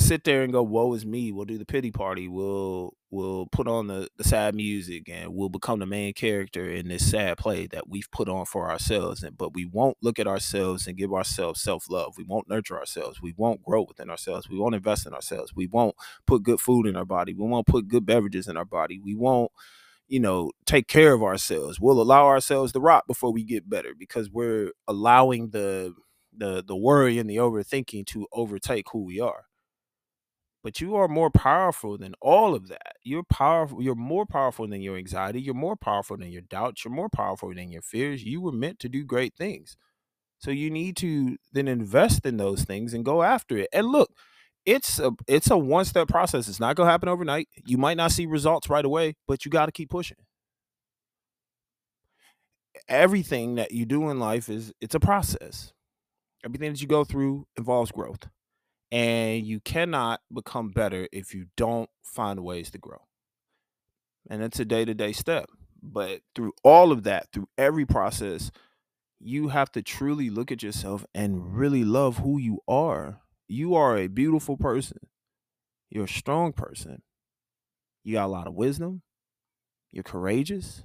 sit 0.00 0.24
there 0.24 0.42
and 0.42 0.52
go, 0.52 0.62
"Woe 0.62 0.92
is 0.94 1.06
me." 1.06 1.32
We'll 1.32 1.44
do 1.44 1.58
the 1.58 1.66
pity 1.66 1.90
party. 1.90 2.28
We'll 2.28 2.94
we'll 3.10 3.46
put 3.46 3.68
on 3.68 3.88
the, 3.88 4.08
the 4.18 4.24
sad 4.24 4.54
music, 4.54 5.08
and 5.08 5.34
we'll 5.34 5.48
become 5.48 5.80
the 5.80 5.86
main 5.86 6.14
character 6.14 6.68
in 6.70 6.88
this 6.88 7.10
sad 7.10 7.38
play 7.38 7.66
that 7.68 7.88
we've 7.88 8.10
put 8.12 8.28
on 8.28 8.46
for 8.46 8.70
ourselves. 8.70 9.22
And 9.22 9.36
but 9.38 9.54
we 9.54 9.64
won't 9.66 9.98
look 10.02 10.18
at 10.18 10.26
ourselves 10.26 10.86
and 10.86 10.96
give 10.96 11.12
ourselves 11.12 11.60
self 11.60 11.90
love. 11.90 12.14
We 12.18 12.24
won't 12.24 12.48
nurture 12.48 12.78
ourselves. 12.78 13.22
We 13.22 13.34
won't 13.36 13.62
grow 13.62 13.82
within 13.82 14.10
ourselves. 14.10 14.48
We 14.48 14.58
won't 14.58 14.74
invest 14.74 15.06
in 15.06 15.14
ourselves. 15.14 15.54
We 15.54 15.66
won't 15.66 15.96
put 16.26 16.42
good 16.42 16.60
food 16.60 16.86
in 16.86 16.96
our 16.96 17.04
body. 17.06 17.34
We 17.34 17.46
won't 17.46 17.66
put 17.66 17.88
good 17.88 18.06
beverages 18.06 18.48
in 18.48 18.56
our 18.56 18.64
body. 18.66 18.98
We 19.02 19.14
won't 19.14 19.52
you 20.08 20.20
know, 20.20 20.50
take 20.66 20.88
care 20.88 21.12
of 21.14 21.22
ourselves. 21.22 21.80
We'll 21.80 22.00
allow 22.02 22.26
ourselves 22.26 22.72
to 22.72 22.80
rot 22.80 23.06
before 23.06 23.32
we 23.32 23.44
get 23.44 23.70
better 23.70 23.94
because 23.98 24.30
we're 24.30 24.72
allowing 24.88 25.50
the 25.50 25.94
the 26.36 26.62
the 26.66 26.76
worry 26.76 27.18
and 27.18 27.28
the 27.30 27.36
overthinking 27.36 28.06
to 28.06 28.26
overtake 28.32 28.86
who 28.92 29.04
we 29.04 29.20
are 29.20 29.46
but 30.62 30.80
you 30.80 30.96
are 30.96 31.08
more 31.08 31.30
powerful 31.30 31.98
than 31.98 32.14
all 32.20 32.54
of 32.54 32.68
that. 32.68 32.94
You're 33.02 33.22
powerful. 33.24 33.82
You're 33.82 33.94
more 33.94 34.26
powerful 34.26 34.68
than 34.68 34.82
your 34.82 34.96
anxiety. 34.96 35.40
You're 35.40 35.54
more 35.54 35.76
powerful 35.76 36.16
than 36.16 36.30
your 36.32 36.42
doubts. 36.42 36.84
You're 36.84 36.94
more 36.94 37.08
powerful 37.08 37.54
than 37.54 37.70
your 37.72 37.82
fears. 37.82 38.24
You 38.24 38.40
were 38.40 38.52
meant 38.52 38.78
to 38.80 38.88
do 38.88 39.04
great 39.04 39.34
things. 39.34 39.76
So 40.40 40.50
you 40.50 40.70
need 40.70 40.96
to 40.98 41.36
then 41.52 41.68
invest 41.68 42.26
in 42.26 42.36
those 42.38 42.64
things 42.64 42.94
and 42.94 43.04
go 43.04 43.22
after 43.22 43.58
it. 43.58 43.68
And 43.72 43.88
look, 43.88 44.10
it's 44.66 44.98
a 44.98 45.12
it's 45.28 45.50
a 45.50 45.58
one 45.58 45.84
step 45.86 46.08
process. 46.08 46.48
It's 46.48 46.60
not 46.60 46.76
gonna 46.76 46.90
happen 46.90 47.08
overnight. 47.08 47.48
You 47.66 47.78
might 47.78 47.96
not 47.96 48.12
see 48.12 48.26
results 48.26 48.68
right 48.70 48.84
away, 48.84 49.16
but 49.28 49.44
you 49.44 49.50
got 49.50 49.66
to 49.66 49.72
keep 49.72 49.90
pushing. 49.90 50.18
Everything 52.88 53.56
that 53.56 53.72
you 53.72 53.86
do 53.86 54.10
in 54.10 54.18
life 54.18 54.48
is 54.48 54.72
it's 54.80 54.94
a 54.94 55.00
process. 55.00 55.72
Everything 56.44 56.72
that 56.72 56.80
you 56.80 56.88
go 56.88 57.04
through 57.04 57.46
involves 57.56 57.92
growth 57.92 58.28
and 58.90 59.46
you 59.46 59.60
cannot 59.60 60.20
become 60.32 60.70
better 60.70 61.08
if 61.12 61.34
you 61.34 61.46
don't 61.56 61.90
find 62.02 62.40
ways 62.40 62.70
to 62.72 62.78
grow. 62.78 63.06
And 64.28 64.42
it's 64.42 64.60
a 64.60 64.64
day 64.64 64.84
to 64.84 64.94
day 64.94 65.12
step. 65.12 65.46
But 65.82 66.20
through 66.34 66.52
all 66.62 66.92
of 66.92 67.04
that, 67.04 67.28
through 67.32 67.48
every 67.56 67.86
process, 67.86 68.50
you 69.18 69.48
have 69.48 69.72
to 69.72 69.82
truly 69.82 70.30
look 70.30 70.52
at 70.52 70.62
yourself 70.62 71.04
and 71.14 71.56
really 71.56 71.84
love 71.84 72.18
who 72.18 72.38
you 72.38 72.60
are. 72.68 73.20
You 73.48 73.74
are 73.74 73.96
a 73.96 74.06
beautiful 74.06 74.56
person. 74.56 74.98
You're 75.90 76.04
a 76.04 76.08
strong 76.08 76.52
person. 76.52 77.02
You 78.04 78.14
got 78.14 78.26
a 78.26 78.28
lot 78.28 78.46
of 78.46 78.54
wisdom. 78.54 79.02
You're 79.90 80.04
courageous. 80.04 80.84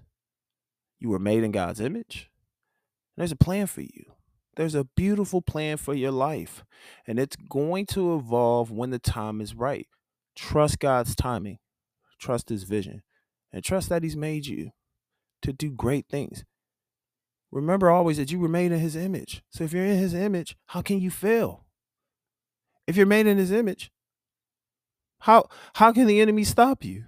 You 1.00 1.10
were 1.10 1.20
made 1.20 1.44
in 1.44 1.52
God's 1.52 1.80
image. 1.80 2.30
And 3.16 3.22
there's 3.22 3.32
a 3.32 3.38
plan 3.38 3.68
for 3.68 3.82
you. 3.82 4.15
There's 4.56 4.76
a 4.76 4.86
beautiful 4.96 5.42
plan 5.42 5.78
for 5.78 5.94
your 5.94 6.12
life, 6.12 6.64
and 7.06 7.20
it's 7.20 7.36
going 7.36 7.86
to 7.88 8.16
evolve 8.16 8.72
when 8.72 8.90
the 8.90 9.00
time 9.00 9.42
is 9.42 9.54
right. 9.54 9.88
Trust 10.36 10.80
God's 10.80 11.16
timing. 11.16 11.60
trust 12.18 12.50
his 12.50 12.64
vision, 12.64 13.04
and 13.52 13.64
trust 13.64 13.90
that 13.90 14.02
he's 14.04 14.16
made 14.16 14.48
you 14.48 14.72
to 15.42 15.52
do 15.52 15.72
great 15.72 16.08
things. 16.10 16.46
Remember 17.52 17.90
always 17.90 18.18
that 18.18 18.32
you 18.32 18.40
were 18.40 18.48
made 18.48 18.72
in 18.72 18.80
his 18.80 18.96
image. 18.96 19.44
So 19.50 19.64
if 19.64 19.74
you're 19.74 19.86
in 19.86 19.98
his 19.98 20.14
image, 20.14 20.58
how 20.68 20.82
can 20.82 21.00
you 21.00 21.12
fail? 21.12 21.66
If 22.88 22.96
you're 22.96 23.06
made 23.06 23.28
in 23.28 23.38
his 23.38 23.52
image, 23.52 23.92
how 25.20 25.50
how 25.76 25.92
can 25.92 26.08
the 26.08 26.22
enemy 26.22 26.44
stop 26.44 26.84
you? 26.84 27.06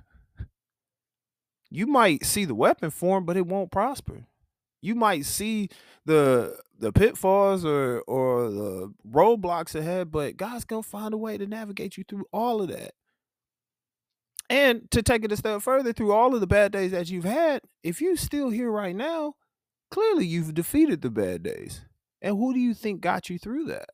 You 1.70 1.86
might 1.86 2.26
see 2.26 2.46
the 2.46 2.56
weapon 2.56 2.92
form, 2.92 3.26
but 3.26 3.38
it 3.38 3.46
won't 3.46 3.72
prosper. 3.72 4.26
You 4.88 4.96
might 4.96 5.26
see 5.26 5.70
the 6.06 6.60
the 6.80 6.92
pitfalls 6.92 7.66
or 7.66 8.02
or 8.08 8.50
the 8.50 8.94
roadblocks 9.10 9.76
ahead, 9.76 10.12
but 10.12 10.38
God's 10.38 10.66
gonna 10.66 10.84
find 10.84 11.14
a 11.14 11.18
way 11.18 11.38
to 11.38 11.46
navigate 11.46 11.98
you 11.98 12.06
through 12.08 12.26
all 12.32 12.62
of 12.62 12.70
that. 12.70 12.94
And 14.50 14.90
to 14.92 15.04
take 15.04 15.26
it 15.26 15.32
a 15.32 15.38
step 15.38 15.62
further, 15.62 15.92
through 15.92 16.14
all 16.14 16.34
of 16.34 16.40
the 16.40 16.48
bad 16.48 16.72
days 16.72 16.92
that 16.92 17.10
you've 17.10 17.26
had, 17.26 17.62
if 17.84 18.00
you're 18.00 18.16
still 18.16 18.50
here 18.50 18.72
right 18.72 18.96
now, 18.96 19.34
clearly 19.92 20.26
you've 20.26 20.54
defeated 20.54 21.02
the 21.02 21.10
bad 21.10 21.44
days. 21.44 21.82
And 22.22 22.38
who 22.38 22.54
do 22.54 22.60
you 22.60 22.74
think 22.74 23.02
got 23.02 23.30
you 23.30 23.38
through 23.38 23.66
that? 23.66 23.90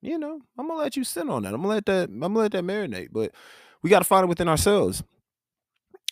You 0.00 0.18
know, 0.18 0.40
I'm 0.58 0.68
gonna 0.68 0.80
let 0.80 0.96
you 0.96 1.04
sit 1.04 1.28
on 1.28 1.42
that. 1.42 1.54
I'm 1.54 1.62
gonna 1.62 1.68
let 1.68 1.86
that. 1.86 2.08
I'm 2.08 2.18
gonna 2.18 2.38
let 2.38 2.52
that 2.52 2.64
marinate. 2.64 3.08
But 3.12 3.32
we 3.82 3.90
got 3.90 3.98
to 3.98 4.04
find 4.04 4.24
it 4.24 4.28
within 4.28 4.48
ourselves. 4.48 5.04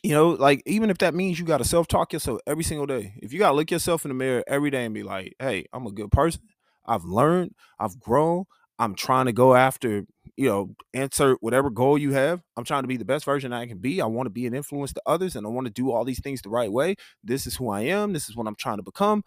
You 0.03 0.13
know, 0.13 0.31
like 0.31 0.63
even 0.67 0.89
if 0.89 0.99
that 0.99 1.15
means 1.15 1.39
you 1.39 1.45
got 1.45 1.59
to 1.59 1.65
self 1.65 1.87
talk 1.87 2.13
yourself 2.13 2.41
every 2.47 2.65
single 2.65 2.87
day. 2.87 3.15
If 3.23 3.33
you 3.33 3.39
got 3.39 3.51
to 3.51 3.57
look 3.57 3.71
yourself 3.71 4.05
in 4.05 4.09
the 4.09 4.15
mirror 4.15 4.43
every 4.47 4.71
day 4.71 4.85
and 4.85 4.95
be 4.95 5.03
like, 5.03 5.35
"Hey, 5.39 5.67
I'm 5.73 5.87
a 5.87 5.93
good 5.93 6.11
person. 6.11 6.41
I've 6.87 7.05
learned. 7.05 7.55
I've 7.79 8.01
grown. 8.01 8.45
I'm 8.79 8.95
trying 8.95 9.27
to 9.27 9.33
go 9.33 9.55
after 9.55 10.05
you 10.37 10.49
know, 10.49 10.75
insert 10.95 11.37
whatever 11.43 11.69
goal 11.69 11.99
you 11.99 12.13
have. 12.13 12.41
I'm 12.57 12.65
trying 12.65 12.83
to 12.83 12.89
be 12.89 12.97
the 12.97 13.05
best 13.05 13.27
version 13.27 13.53
I 13.53 13.67
can 13.67 13.77
be. 13.77 14.01
I 14.01 14.07
want 14.07 14.25
to 14.27 14.31
be 14.31 14.47
an 14.47 14.55
influence 14.55 14.91
to 14.95 15.03
others 15.05 15.37
and 15.37 15.47
I 15.47 15.51
want 15.51 15.67
to 15.67 15.73
do 15.73 15.91
all 15.91 16.03
these 16.03 16.21
things 16.23 16.41
the 16.41 16.49
right 16.49 16.73
way. 16.73 16.95
This 17.23 17.47
is 17.47 17.57
who 17.57 17.69
I 17.69 17.83
am. 17.83 18.15
This 18.15 18.31
is 18.31 18.37
what 18.37 18.47
I'm 18.47 18.55
trying 18.55 18.79
to 18.79 18.83
become. 18.83 19.23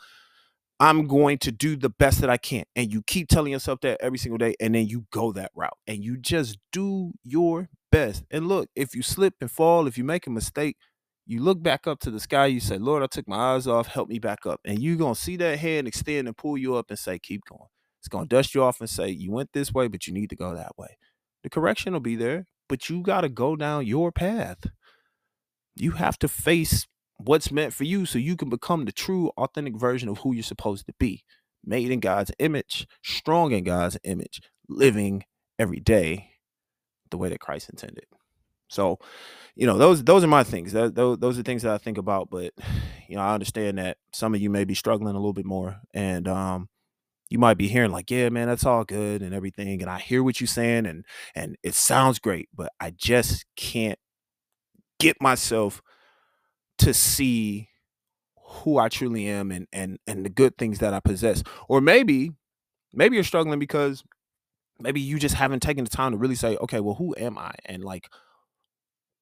I'm 0.83 1.07
going 1.07 1.37
to 1.37 1.51
do 1.53 1.77
the 1.77 1.89
best 1.89 2.19
that 2.19 2.29
I 2.29 2.35
can. 2.35 2.65
And 2.75 2.91
you 2.91 3.03
keep 3.03 3.29
telling 3.29 3.53
yourself 3.53 3.79
that 3.83 4.01
every 4.01 4.17
single 4.17 4.37
day. 4.37 4.53
And 4.59 4.75
then 4.75 4.85
you 4.85 5.05
go 5.13 5.31
that 5.31 5.51
route 5.55 5.77
and 5.87 6.03
you 6.03 6.17
just 6.17 6.57
do 6.73 7.13
your 7.23 7.69
best. 7.89 8.25
And 8.29 8.49
look, 8.49 8.67
if 8.75 8.93
you 8.93 9.01
slip 9.01 9.35
and 9.39 9.49
fall, 9.49 9.87
if 9.87 9.97
you 9.97 10.03
make 10.03 10.27
a 10.27 10.29
mistake, 10.29 10.75
you 11.25 11.41
look 11.41 11.63
back 11.63 11.87
up 11.87 12.01
to 12.01 12.11
the 12.11 12.19
sky, 12.19 12.47
you 12.47 12.59
say, 12.59 12.77
Lord, 12.77 13.01
I 13.01 13.07
took 13.07 13.29
my 13.29 13.53
eyes 13.53 13.65
off, 13.65 13.87
help 13.87 14.09
me 14.09 14.19
back 14.19 14.45
up. 14.45 14.59
And 14.65 14.79
you're 14.83 14.97
going 14.97 15.13
to 15.13 15.19
see 15.19 15.37
that 15.37 15.59
hand 15.59 15.87
extend 15.87 16.27
and 16.27 16.35
pull 16.35 16.57
you 16.57 16.75
up 16.75 16.87
and 16.89 16.99
say, 16.99 17.17
keep 17.17 17.43
going. 17.49 17.69
It's 18.01 18.09
going 18.09 18.27
to 18.27 18.35
dust 18.35 18.53
you 18.53 18.61
off 18.61 18.81
and 18.81 18.89
say, 18.89 19.07
you 19.07 19.31
went 19.31 19.53
this 19.53 19.73
way, 19.73 19.87
but 19.87 20.05
you 20.05 20.13
need 20.13 20.31
to 20.31 20.35
go 20.35 20.53
that 20.53 20.77
way. 20.77 20.97
The 21.43 21.49
correction 21.49 21.93
will 21.93 22.01
be 22.01 22.17
there, 22.17 22.45
but 22.67 22.89
you 22.89 23.03
got 23.03 23.21
to 23.21 23.29
go 23.29 23.55
down 23.55 23.85
your 23.85 24.11
path. 24.11 24.65
You 25.75 25.91
have 25.91 26.19
to 26.19 26.27
face 26.27 26.87
what's 27.25 27.51
meant 27.51 27.73
for 27.73 27.83
you 27.83 28.05
so 28.05 28.17
you 28.19 28.35
can 28.35 28.49
become 28.49 28.85
the 28.85 28.91
true, 28.91 29.31
authentic 29.37 29.75
version 29.75 30.09
of 30.09 30.19
who 30.19 30.33
you're 30.33 30.43
supposed 30.43 30.85
to 30.87 30.93
be. 30.99 31.23
Made 31.65 31.91
in 31.91 31.99
God's 32.01 32.31
image, 32.39 32.87
strong 33.03 33.53
in 33.53 33.63
God's 33.63 33.97
image, 34.03 34.41
living 34.67 35.23
every 35.57 35.79
day 35.79 36.31
the 37.09 37.17
way 37.17 37.29
that 37.29 37.39
Christ 37.39 37.69
intended. 37.69 38.05
So, 38.69 38.99
you 39.55 39.65
know, 39.67 39.77
those 39.77 40.03
those 40.03 40.23
are 40.23 40.27
my 40.27 40.43
things. 40.43 40.73
That, 40.73 40.95
those, 40.95 41.19
those 41.19 41.39
are 41.39 41.43
things 41.43 41.61
that 41.61 41.71
I 41.73 41.77
think 41.77 41.97
about. 41.97 42.29
But 42.29 42.53
you 43.07 43.15
know, 43.15 43.21
I 43.21 43.33
understand 43.33 43.77
that 43.77 43.97
some 44.11 44.33
of 44.33 44.41
you 44.41 44.49
may 44.49 44.65
be 44.65 44.73
struggling 44.73 45.15
a 45.15 45.19
little 45.19 45.33
bit 45.33 45.45
more, 45.45 45.79
and 45.93 46.27
um, 46.27 46.67
you 47.29 47.39
might 47.39 47.57
be 47.57 47.67
hearing 47.67 47.91
like, 47.91 48.11
yeah, 48.11 48.29
man, 48.29 48.47
that's 48.47 48.65
all 48.65 48.83
good 48.83 49.21
and 49.21 49.33
everything. 49.33 49.81
And 49.81 49.89
I 49.89 49.99
hear 49.99 50.23
what 50.23 50.41
you're 50.41 50.47
saying 50.47 50.85
and 50.85 51.05
and 51.35 51.55
it 51.63 51.75
sounds 51.75 52.19
great, 52.19 52.49
but 52.53 52.71
I 52.79 52.91
just 52.91 53.45
can't 53.55 53.99
get 54.99 55.21
myself 55.21 55.81
to 56.83 56.93
see 56.93 57.69
who 58.37 58.77
I 58.77 58.89
truly 58.89 59.27
am 59.27 59.51
and 59.51 59.67
and 59.73 59.99
and 60.07 60.25
the 60.25 60.29
good 60.29 60.57
things 60.57 60.79
that 60.79 60.93
I 60.93 60.99
possess. 60.99 61.43
Or 61.67 61.81
maybe 61.81 62.31
maybe 62.93 63.15
you're 63.15 63.23
struggling 63.23 63.59
because 63.59 64.03
maybe 64.79 65.01
you 65.01 65.19
just 65.19 65.35
haven't 65.35 65.61
taken 65.61 65.83
the 65.83 65.89
time 65.89 66.11
to 66.11 66.17
really 66.17 66.35
say, 66.35 66.57
okay, 66.57 66.79
well, 66.79 66.95
who 66.95 67.15
am 67.17 67.37
I? 67.37 67.51
And 67.65 67.83
like 67.83 68.09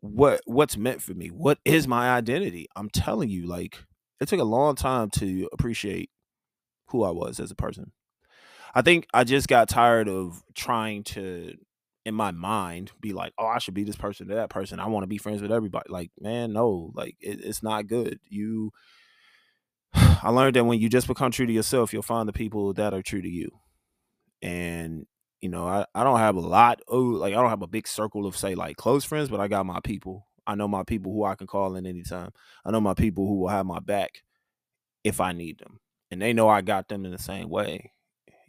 what 0.02 0.42
what's 0.46 0.78
meant 0.78 1.02
for 1.02 1.14
me? 1.14 1.28
What 1.28 1.60
is 1.64 1.88
my 1.88 2.12
identity? 2.12 2.68
I'm 2.76 2.90
telling 2.90 3.30
you, 3.30 3.48
like 3.48 3.84
it 4.20 4.28
took 4.28 4.40
a 4.40 4.46
long 4.46 4.76
time 4.76 5.10
to 5.12 5.48
appreciate 5.54 6.10
who 6.88 7.04
I 7.04 7.12
was 7.12 7.40
as 7.40 7.52
a 7.52 7.56
person. 7.56 7.92
I 8.74 8.82
think 8.82 9.08
I 9.14 9.24
just 9.24 9.48
got 9.48 9.70
tired 9.70 10.08
of 10.08 10.44
trying 10.56 11.04
to 11.06 11.54
in 12.06 12.16
my 12.16 12.32
mind 12.32 12.92
be 13.00 13.14
like, 13.14 13.34
oh, 13.38 13.46
I 13.46 13.60
should 13.60 13.74
be 13.74 13.84
this 13.84 13.96
person 13.96 14.28
to 14.28 14.36
that 14.36 14.50
person. 14.50 14.80
I 14.80 14.88
want 14.88 15.04
to 15.04 15.08
be 15.08 15.18
friends 15.18 15.42
with 15.42 15.52
everybody. 15.52 15.90
Like, 15.90 16.12
man, 16.20 16.54
no, 16.54 16.92
like 16.96 17.16
it, 17.20 17.44
it's 17.44 17.62
not 17.62 17.88
good. 17.88 18.20
You, 18.28 18.72
I 19.94 20.30
learned 20.30 20.56
that 20.56 20.66
when 20.66 20.80
you 20.80 20.90
just 20.90 21.08
become 21.08 21.32
true 21.32 21.46
to 21.46 21.54
yourself, 21.54 21.94
you'll 21.94 22.02
find 22.02 22.28
the 22.28 22.34
people 22.34 22.74
that 22.74 22.94
are 22.94 23.04
true 23.04 23.22
to 23.22 23.30
you. 23.30 23.50
And 24.42 25.06
you 25.42 25.50
know, 25.50 25.68
I, 25.68 25.86
I 25.96 26.04
don't 26.04 26.20
have 26.20 26.36
a 26.36 26.42
lot. 26.42 26.82
Oh, 26.88 27.00
like 27.00 27.34
I 27.34 27.42
don't 27.42 27.50
have 27.50 27.64
a 27.64 27.68
big 27.68 27.88
circle 27.88 28.26
of 28.26 28.38
say 28.38 28.56
like 28.56 28.78
close 28.78 29.04
friends, 29.04 29.30
but 29.30 29.40
I 29.40 29.48
got 29.48 29.66
my 29.66 29.80
people. 29.84 30.28
I 30.48 30.56
know 30.56 30.68
my 30.68 30.84
people 30.84 31.14
who 31.14 31.24
I 31.24 31.36
can 31.36 31.48
call 31.48 31.76
in 31.76 31.86
anytime. 31.86 32.32
I 32.66 32.72
know 32.72 32.82
my 32.82 32.94
people 32.94 33.28
who 33.28 33.40
will 33.40 33.48
have 33.48 33.66
my 33.66 33.80
back 33.80 34.24
if 35.04 35.20
I 35.20 35.34
need 35.34 35.60
them, 35.60 35.80
and 36.10 36.22
they 36.22 36.34
know 36.34 36.50
I 36.50 36.62
got 36.62 36.90
them 36.90 37.06
in 37.06 37.12
the 37.12 37.20
same 37.20 37.50
way. 37.50 37.92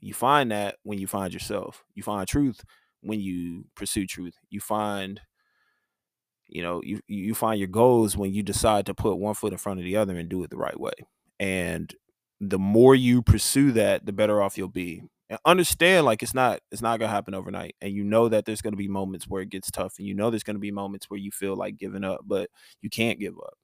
You 0.00 0.14
find 0.14 0.50
that 0.50 0.76
when 0.82 0.98
you 0.98 1.06
find 1.06 1.32
yourself. 1.32 1.84
You 1.94 2.02
find 2.02 2.26
truth 2.26 2.62
when 3.02 3.20
you 3.20 3.66
pursue 3.76 4.06
truth. 4.06 4.34
You 4.50 4.60
find 4.60 5.20
you 6.48 6.62
know, 6.62 6.80
you 6.84 7.00
you 7.08 7.34
find 7.34 7.58
your 7.58 7.68
goals 7.68 8.16
when 8.16 8.32
you 8.32 8.42
decide 8.42 8.86
to 8.86 8.94
put 8.94 9.16
one 9.18 9.34
foot 9.34 9.52
in 9.52 9.58
front 9.58 9.80
of 9.80 9.84
the 9.84 9.96
other 9.96 10.16
and 10.16 10.28
do 10.28 10.42
it 10.44 10.50
the 10.50 10.56
right 10.56 10.78
way. 10.78 10.92
And 11.40 11.94
the 12.40 12.58
more 12.58 12.94
you 12.94 13.22
pursue 13.22 13.72
that, 13.72 14.04
the 14.06 14.12
better 14.12 14.42
off 14.42 14.58
you'll 14.58 14.68
be. 14.68 15.02
And 15.30 15.38
understand 15.46 16.04
like 16.04 16.22
it's 16.22 16.34
not 16.34 16.60
it's 16.70 16.82
not 16.82 16.98
gonna 17.00 17.10
happen 17.12 17.34
overnight. 17.34 17.74
And 17.80 17.92
you 17.94 18.04
know 18.04 18.28
that 18.28 18.44
there's 18.44 18.60
gonna 18.62 18.76
be 18.76 18.88
moments 18.88 19.26
where 19.28 19.42
it 19.42 19.48
gets 19.50 19.70
tough 19.70 19.94
and 19.98 20.06
you 20.06 20.14
know 20.14 20.30
there's 20.30 20.42
gonna 20.42 20.58
be 20.58 20.70
moments 20.72 21.08
where 21.08 21.18
you 21.20 21.30
feel 21.30 21.56
like 21.56 21.78
giving 21.78 22.04
up, 22.04 22.20
but 22.26 22.50
you 22.82 22.90
can't 22.90 23.18
give 23.20 23.34
up. 23.38 23.54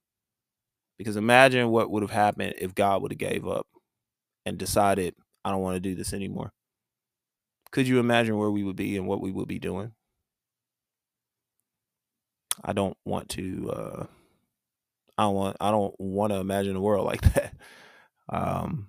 Because 0.98 1.16
imagine 1.16 1.68
what 1.70 1.90
would 1.90 2.02
have 2.02 2.10
happened 2.10 2.54
if 2.58 2.74
God 2.74 3.02
would 3.02 3.12
have 3.12 3.18
gave 3.18 3.46
up 3.46 3.66
and 4.46 4.58
decided 4.58 5.14
I 5.44 5.50
don't 5.50 5.62
want 5.62 5.76
to 5.76 5.80
do 5.80 5.94
this 5.94 6.12
anymore. 6.14 6.52
Could 7.70 7.86
you 7.88 7.98
imagine 7.98 8.36
where 8.38 8.50
we 8.50 8.64
would 8.64 8.76
be 8.76 8.96
and 8.96 9.06
what 9.06 9.20
we 9.20 9.30
would 9.30 9.48
be 9.48 9.58
doing? 9.58 9.92
I 12.64 12.72
don't 12.72 12.96
want 13.04 13.28
to 13.30 13.70
uh 13.70 14.06
I 15.16 15.22
don't 15.24 15.34
want 15.34 15.56
I 15.60 15.70
don't 15.70 15.94
want 15.98 16.32
to 16.32 16.38
imagine 16.38 16.76
a 16.76 16.80
world 16.80 17.06
like 17.06 17.20
that. 17.34 17.54
Um 18.28 18.88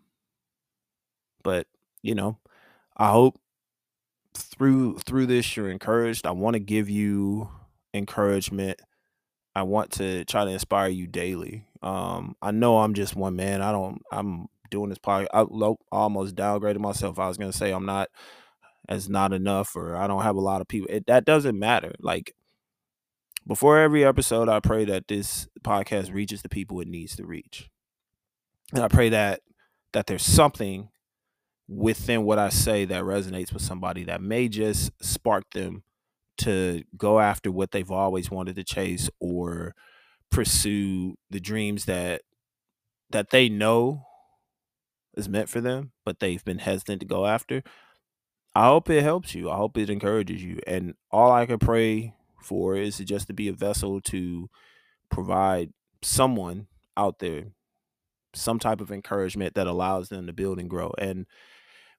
but 1.43 1.67
you 2.01 2.15
know, 2.15 2.37
I 2.97 3.11
hope 3.11 3.39
through 4.33 4.97
through 4.99 5.25
this 5.27 5.55
you're 5.55 5.69
encouraged. 5.69 6.25
I 6.25 6.31
want 6.31 6.55
to 6.55 6.59
give 6.59 6.89
you 6.89 7.49
encouragement. 7.93 8.81
I 9.55 9.63
want 9.63 9.91
to 9.93 10.25
try 10.25 10.45
to 10.45 10.51
inspire 10.51 10.89
you 10.89 11.07
daily. 11.07 11.65
Um 11.81 12.35
I 12.41 12.51
know 12.51 12.79
I'm 12.79 12.93
just 12.93 13.15
one 13.15 13.35
man. 13.35 13.61
I 13.61 13.71
don't 13.71 14.01
I'm 14.11 14.47
doing 14.71 14.89
this 14.89 14.99
podcast. 14.99 15.27
I 15.33 15.75
almost 15.91 16.35
downgraded 16.35 16.79
myself. 16.79 17.19
I 17.19 17.27
was 17.27 17.37
gonna 17.37 17.53
say 17.53 17.71
I'm 17.71 17.85
not 17.85 18.09
as 18.89 19.07
not 19.07 19.31
enough, 19.31 19.75
or 19.75 19.95
I 19.95 20.07
don't 20.07 20.23
have 20.23 20.35
a 20.35 20.41
lot 20.41 20.59
of 20.59 20.67
people. 20.67 20.89
It, 20.89 21.05
that 21.07 21.23
doesn't 21.23 21.57
matter. 21.57 21.93
Like 21.99 22.35
before 23.47 23.79
every 23.79 24.03
episode, 24.03 24.49
I 24.49 24.59
pray 24.59 24.83
that 24.85 25.07
this 25.07 25.47
podcast 25.63 26.13
reaches 26.13 26.41
the 26.41 26.49
people 26.49 26.81
it 26.81 26.87
needs 26.87 27.15
to 27.15 27.25
reach, 27.25 27.69
and 28.73 28.83
I 28.83 28.89
pray 28.89 29.09
that 29.09 29.41
that 29.93 30.07
there's 30.07 30.25
something 30.25 30.89
within 31.67 32.23
what 32.23 32.39
I 32.39 32.49
say 32.49 32.85
that 32.85 33.03
resonates 33.03 33.53
with 33.53 33.61
somebody 33.61 34.03
that 34.05 34.21
may 34.21 34.49
just 34.49 34.91
spark 35.01 35.43
them 35.53 35.83
to 36.39 36.83
go 36.97 37.19
after 37.19 37.51
what 37.51 37.71
they've 37.71 37.91
always 37.91 38.31
wanted 38.31 38.55
to 38.55 38.63
chase 38.63 39.09
or 39.19 39.75
pursue 40.31 41.15
the 41.29 41.39
dreams 41.39 41.85
that 41.85 42.21
that 43.11 43.29
they 43.29 43.49
know 43.49 44.03
is 45.15 45.29
meant 45.29 45.49
for 45.49 45.61
them, 45.61 45.91
but 46.05 46.19
they've 46.19 46.43
been 46.43 46.59
hesitant 46.59 47.01
to 47.01 47.05
go 47.05 47.25
after. 47.25 47.63
I 48.55 48.67
hope 48.67 48.89
it 48.89 49.03
helps 49.03 49.35
you. 49.35 49.49
I 49.49 49.55
hope 49.55 49.77
it 49.77 49.89
encourages 49.89 50.43
you. 50.43 50.59
And 50.65 50.95
all 51.11 51.31
I 51.31 51.45
can 51.45 51.59
pray 51.59 52.15
for 52.41 52.75
is 52.75 52.97
just 52.97 53.27
to 53.27 53.33
be 53.33 53.47
a 53.47 53.53
vessel 53.53 54.01
to 54.01 54.49
provide 55.09 55.71
someone 56.01 56.67
out 56.97 57.19
there 57.19 57.45
some 58.33 58.59
type 58.59 58.81
of 58.81 58.91
encouragement 58.91 59.55
that 59.55 59.67
allows 59.67 60.09
them 60.09 60.27
to 60.27 60.33
build 60.33 60.59
and 60.59 60.69
grow. 60.69 60.93
And 60.97 61.25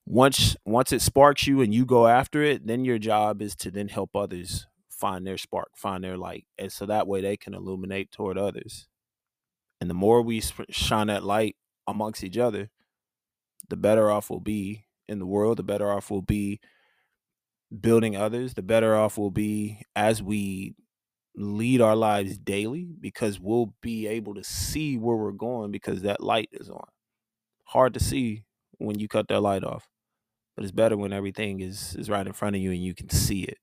once 0.07 0.57
once 0.65 0.93
it 0.93 1.03
sparks 1.03 1.47
you 1.47 1.61
and 1.61 1.75
you 1.75 1.85
go 1.85 2.07
after 2.07 2.43
it, 2.43 2.67
then 2.67 2.85
your 2.85 2.99
job 2.99 3.43
is 3.43 3.55
to 3.57 3.71
then 3.71 3.89
help 3.89 4.17
others 4.17 4.67
find 4.89 5.27
their 5.27 5.39
spark, 5.39 5.71
find 5.77 6.05
their 6.05 6.17
light. 6.17 6.47
And 6.59 6.73
so 6.73 6.87
that 6.87 7.07
way 7.07 7.21
they 7.21 7.37
can 7.37 7.55
illuminate 7.55 8.11
toward 8.11 8.39
others. 8.39 8.89
And 9.81 9.89
the 9.89 9.95
more 9.95 10.21
we 10.23 10.43
shine 10.69 11.07
that 11.07 11.25
light 11.25 11.57
amongst 11.87 12.23
each 12.23 12.37
other, 12.37 12.71
the 13.69 13.77
better 13.77 14.11
off 14.11 14.31
we'll 14.31 14.41
be 14.41 14.85
in 15.11 15.19
the 15.19 15.27
world, 15.27 15.59
the 15.59 15.63
better 15.63 15.91
off 15.91 16.11
we'll 16.11 16.23
be 16.23 16.61
building 17.79 18.17
others, 18.17 18.55
the 18.55 18.63
better 18.63 18.97
off 18.97 19.19
we'll 19.19 19.31
be 19.31 19.83
as 19.95 20.23
we 20.23 20.75
lead 21.37 21.81
our 21.81 21.97
lives 21.97 22.39
daily 22.39 22.89
because 23.01 23.39
we'll 23.41 23.75
be 23.83 24.07
able 24.07 24.35
to 24.35 24.45
see 24.45 24.97
where 24.97 25.17
we're 25.17 25.33
going 25.33 25.71
because 25.71 26.03
that 26.03 26.23
light 26.23 26.49
is 26.53 26.71
on. 26.71 26.89
Hard 27.67 27.95
to 27.95 28.01
see 28.01 28.45
when 28.79 28.99
you 28.99 29.09
cut 29.09 29.29
that 29.29 29.41
light 29.41 29.65
off, 29.65 29.89
but 30.57 30.65
it's 30.65 30.73
better 30.73 30.97
when 30.97 31.13
everything 31.13 31.61
is 31.61 31.95
is 31.97 32.11
right 32.11 32.27
in 32.27 32.33
front 32.33 32.57
of 32.57 32.63
you 32.63 32.71
and 32.71 32.83
you 32.83 32.95
can 32.95 33.11
see 33.11 33.43
it. 33.43 33.59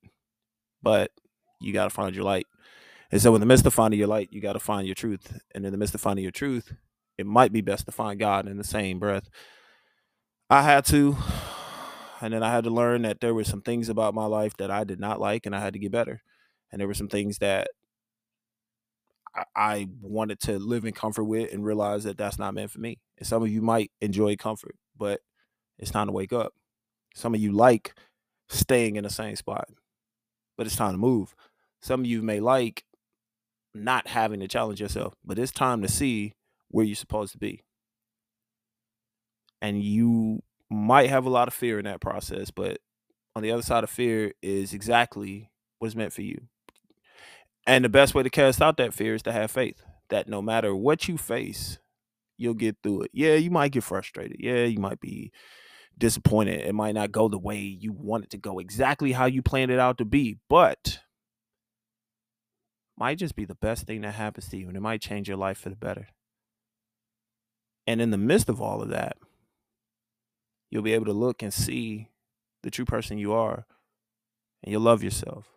But 0.82 1.12
you 1.60 1.74
got 1.74 1.86
to 1.86 1.90
find 1.90 2.16
your 2.16 2.24
light. 2.24 2.46
And 3.12 3.22
so, 3.22 3.34
in 3.36 3.42
the 3.42 3.48
midst 3.48 3.66
of 3.66 3.74
finding 3.74 4.00
your 4.00 4.08
light, 4.08 4.30
you 4.32 4.42
got 4.42 4.54
to 4.54 4.60
find 4.60 4.86
your 4.86 4.96
truth. 4.96 5.40
And 5.56 5.66
in 5.66 5.72
the 5.72 5.78
midst 5.78 5.96
of 5.96 6.02
finding 6.02 6.24
your 6.24 6.32
truth, 6.32 6.74
it 7.18 7.26
might 7.26 7.52
be 7.52 7.62
best 7.62 7.86
to 7.86 7.92
find 7.92 8.20
God 8.20 8.48
in 8.48 8.58
the 8.58 8.64
same 8.64 9.00
breath. 9.00 9.30
I 10.50 10.62
had 10.62 10.86
to, 10.86 11.18
and 12.22 12.34
then 12.34 12.42
I 12.42 12.52
had 12.52 12.64
to 12.64 12.70
learn 12.70 13.02
that 13.02 13.20
there 13.20 13.34
were 13.34 13.44
some 13.44 13.62
things 13.62 13.90
about 13.90 14.14
my 14.14 14.26
life 14.26 14.56
that 14.58 14.72
I 14.72 14.84
did 14.84 15.00
not 15.00 15.20
like, 15.20 15.46
and 15.46 15.56
I 15.56 15.60
had 15.60 15.74
to 15.74 15.80
get 15.80 15.92
better. 15.92 16.22
And 16.72 16.80
there 16.80 16.88
were 16.88 16.94
some 16.94 17.10
things 17.10 17.40
that 17.40 17.68
I, 19.56 19.88
wanted 20.02 20.40
to 20.42 20.58
live 20.58 20.86
in 20.86 20.94
comfort 20.94 21.26
with, 21.26 21.54
and 21.54 21.66
realize 21.66 22.04
that 22.06 22.18
that's 22.18 22.40
not 22.40 22.54
meant 22.54 22.72
for 22.72 22.80
me. 22.80 23.00
And 23.18 23.28
some 23.28 23.44
of 23.44 23.50
you 23.50 23.62
might 23.62 23.92
enjoy 24.02 24.36
comfort, 24.36 24.76
but 24.98 25.20
it's 25.78 25.92
time 25.92 26.08
to 26.08 26.14
wake 26.14 26.34
up. 26.34 26.54
Some 27.16 27.36
of 27.36 27.42
you 27.42 27.52
like 27.52 27.94
staying 28.50 28.96
in 28.96 29.04
the 29.04 29.10
same 29.10 29.36
spot, 29.36 29.68
but 30.58 30.68
it's 30.68 30.76
time 30.76 30.94
to 30.94 30.98
move. 30.98 31.36
Some 31.82 32.02
of 32.02 32.06
you 32.08 32.22
may 32.22 32.40
like 32.40 32.84
not 33.74 34.08
having 34.08 34.40
to 34.42 34.48
challenge 34.48 34.82
yourself, 34.82 35.14
but 35.26 35.40
it's 35.40 35.52
time 35.52 35.82
to 35.84 35.88
see 35.88 36.34
where 36.70 36.86
you're 36.86 36.96
supposed 36.96 37.34
to 37.34 37.38
be. 37.38 37.64
And 39.62 39.82
you 39.82 40.42
might 40.70 41.10
have 41.10 41.26
a 41.26 41.30
lot 41.30 41.48
of 41.48 41.54
fear 41.54 41.80
in 41.80 41.86
that 41.86 42.02
process, 42.02 42.52
but 42.52 42.80
on 43.36 43.44
the 43.44 43.52
other 43.52 43.62
side 43.62 43.84
of 43.84 43.90
fear 43.90 44.34
is 44.42 44.74
exactly 44.74 45.52
what 45.80 45.88
is 45.88 45.96
meant 45.96 46.14
for 46.14 46.22
you. 46.22 46.42
And 47.66 47.84
the 47.84 47.90
best 47.90 48.16
way 48.16 48.24
to 48.24 48.30
cast 48.30 48.62
out 48.62 48.78
that 48.78 48.94
fear 48.94 49.14
is 49.14 49.24
to 49.24 49.32
have 49.32 49.52
faith 49.52 49.82
that 50.10 50.28
no 50.28 50.42
matter 50.42 50.76
what 50.76 51.08
you 51.08 51.18
face, 51.18 51.80
you'll 52.38 52.54
get 52.54 52.78
through 52.82 53.04
it. 53.04 53.12
Yeah, 53.14 53.34
you 53.34 53.52
might 53.52 53.72
get 53.72 53.84
frustrated. 53.84 54.38
Yeah, 54.40 54.64
you 54.64 54.80
might 54.80 55.02
be 55.02 55.32
disappointed. 55.98 56.62
It 56.62 56.74
might 56.74 56.96
not 56.96 57.12
go 57.12 57.28
the 57.28 57.38
way 57.38 57.58
you 57.58 57.92
want 57.92 58.26
it 58.26 58.30
to 58.32 58.38
go, 58.38 58.60
exactly 58.60 59.12
how 59.12 59.26
you 59.26 59.42
planned 59.42 59.72
it 59.72 59.80
out 59.80 59.98
to 59.98 60.06
be, 60.06 60.38
but 60.50 61.00
might 62.98 63.18
just 63.18 63.36
be 63.36 63.46
the 63.46 63.56
best 63.56 63.86
thing 63.86 64.02
that 64.02 64.16
happens 64.16 64.50
to 64.50 64.58
you 64.58 64.68
and 64.68 64.78
it 64.78 64.82
might 64.82 65.02
change 65.02 65.28
your 65.28 65.38
life 65.38 65.60
for 65.60 65.70
the 65.70 65.76
better. 65.76 66.08
And 67.86 68.02
in 68.02 68.12
the 68.12 68.18
midst 68.18 68.50
of 68.50 68.62
all 68.62 68.82
of 68.82 68.90
that, 68.90 69.18
you'll 70.70 70.84
be 70.84 70.94
able 70.94 71.06
to 71.06 71.14
look 71.14 71.42
and 71.44 71.54
see 71.54 72.10
the 72.64 72.72
true 72.72 72.86
person 72.86 73.18
you 73.18 73.34
are 73.34 73.66
and 74.64 74.72
you'll 74.72 74.82
love 74.82 75.04
yourself. 75.04 75.50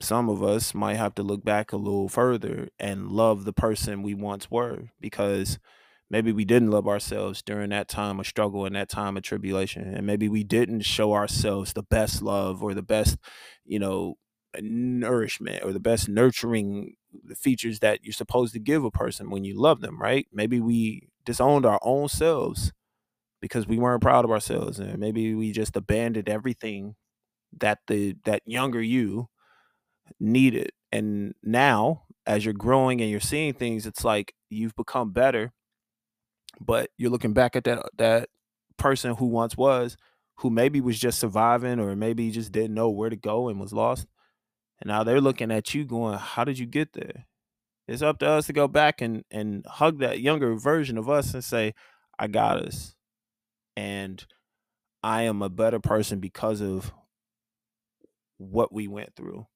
Some 0.00 0.28
of 0.28 0.42
us 0.42 0.74
might 0.74 0.96
have 0.96 1.14
to 1.16 1.22
look 1.22 1.44
back 1.44 1.72
a 1.72 1.76
little 1.76 2.08
further 2.08 2.68
and 2.78 3.08
love 3.10 3.44
the 3.44 3.52
person 3.52 4.02
we 4.02 4.14
once 4.14 4.50
were 4.50 4.90
because 5.00 5.58
maybe 6.10 6.32
we 6.32 6.44
didn't 6.44 6.70
love 6.70 6.86
ourselves 6.88 7.42
during 7.42 7.70
that 7.70 7.88
time 7.88 8.20
of 8.20 8.26
struggle 8.26 8.66
and 8.66 8.76
that 8.76 8.88
time 8.88 9.16
of 9.16 9.22
tribulation 9.22 9.94
and 9.94 10.06
maybe 10.06 10.28
we 10.28 10.44
didn't 10.44 10.82
show 10.82 11.12
ourselves 11.14 11.72
the 11.72 11.82
best 11.82 12.22
love 12.22 12.62
or 12.62 12.74
the 12.74 12.82
best 12.82 13.16
you 13.64 13.78
know 13.78 14.16
nourishment 14.60 15.64
or 15.64 15.72
the 15.72 15.80
best 15.80 16.08
nurturing 16.08 16.94
features 17.36 17.80
that 17.80 18.04
you're 18.04 18.12
supposed 18.12 18.52
to 18.52 18.60
give 18.60 18.84
a 18.84 18.90
person 18.90 19.30
when 19.30 19.44
you 19.44 19.58
love 19.58 19.80
them 19.80 20.00
right 20.00 20.26
maybe 20.32 20.60
we 20.60 21.08
disowned 21.24 21.66
our 21.66 21.80
own 21.82 22.08
selves 22.08 22.72
because 23.40 23.66
we 23.66 23.78
weren't 23.78 24.02
proud 24.02 24.24
of 24.24 24.30
ourselves 24.30 24.78
and 24.78 24.98
maybe 24.98 25.34
we 25.34 25.52
just 25.52 25.76
abandoned 25.76 26.28
everything 26.28 26.94
that 27.58 27.78
the 27.88 28.16
that 28.24 28.42
younger 28.46 28.82
you 28.82 29.28
needed. 30.20 30.70
And 30.92 31.34
now 31.42 32.04
as 32.26 32.44
you're 32.44 32.54
growing 32.54 33.00
and 33.00 33.10
you're 33.10 33.20
seeing 33.20 33.52
things 33.54 33.86
it's 33.86 34.04
like 34.04 34.34
you've 34.50 34.74
become 34.76 35.12
better 35.12 35.52
but 36.60 36.90
you're 36.96 37.10
looking 37.10 37.32
back 37.32 37.56
at 37.56 37.64
that 37.64 37.84
that 37.96 38.28
person 38.76 39.14
who 39.16 39.26
once 39.26 39.56
was 39.56 39.96
who 40.36 40.50
maybe 40.50 40.80
was 40.80 40.98
just 40.98 41.18
surviving 41.20 41.78
or 41.78 41.94
maybe 41.94 42.30
just 42.30 42.52
didn't 42.52 42.74
know 42.74 42.90
where 42.90 43.10
to 43.10 43.16
go 43.16 43.48
and 43.48 43.60
was 43.60 43.72
lost. 43.72 44.06
And 44.80 44.88
now 44.88 45.04
they're 45.04 45.20
looking 45.20 45.52
at 45.52 45.74
you 45.74 45.84
going 45.84 46.18
how 46.18 46.44
did 46.44 46.58
you 46.58 46.66
get 46.66 46.92
there 46.92 47.26
it's 47.88 48.02
up 48.02 48.18
to 48.18 48.28
us 48.28 48.46
to 48.46 48.52
go 48.52 48.68
back 48.68 49.00
and 49.00 49.24
and 49.30 49.64
hug 49.66 49.98
that 49.98 50.20
younger 50.20 50.54
version 50.56 50.98
of 50.98 51.08
us 51.08 51.34
and 51.34 51.44
say 51.44 51.74
i 52.18 52.26
got 52.26 52.58
us 52.58 52.94
and 53.76 54.26
i 55.02 55.22
am 55.22 55.42
a 55.42 55.50
better 55.50 55.80
person 55.80 56.20
because 56.20 56.60
of 56.60 56.92
what 58.38 58.72
we 58.72 58.88
went 58.88 59.14
through 59.16 59.46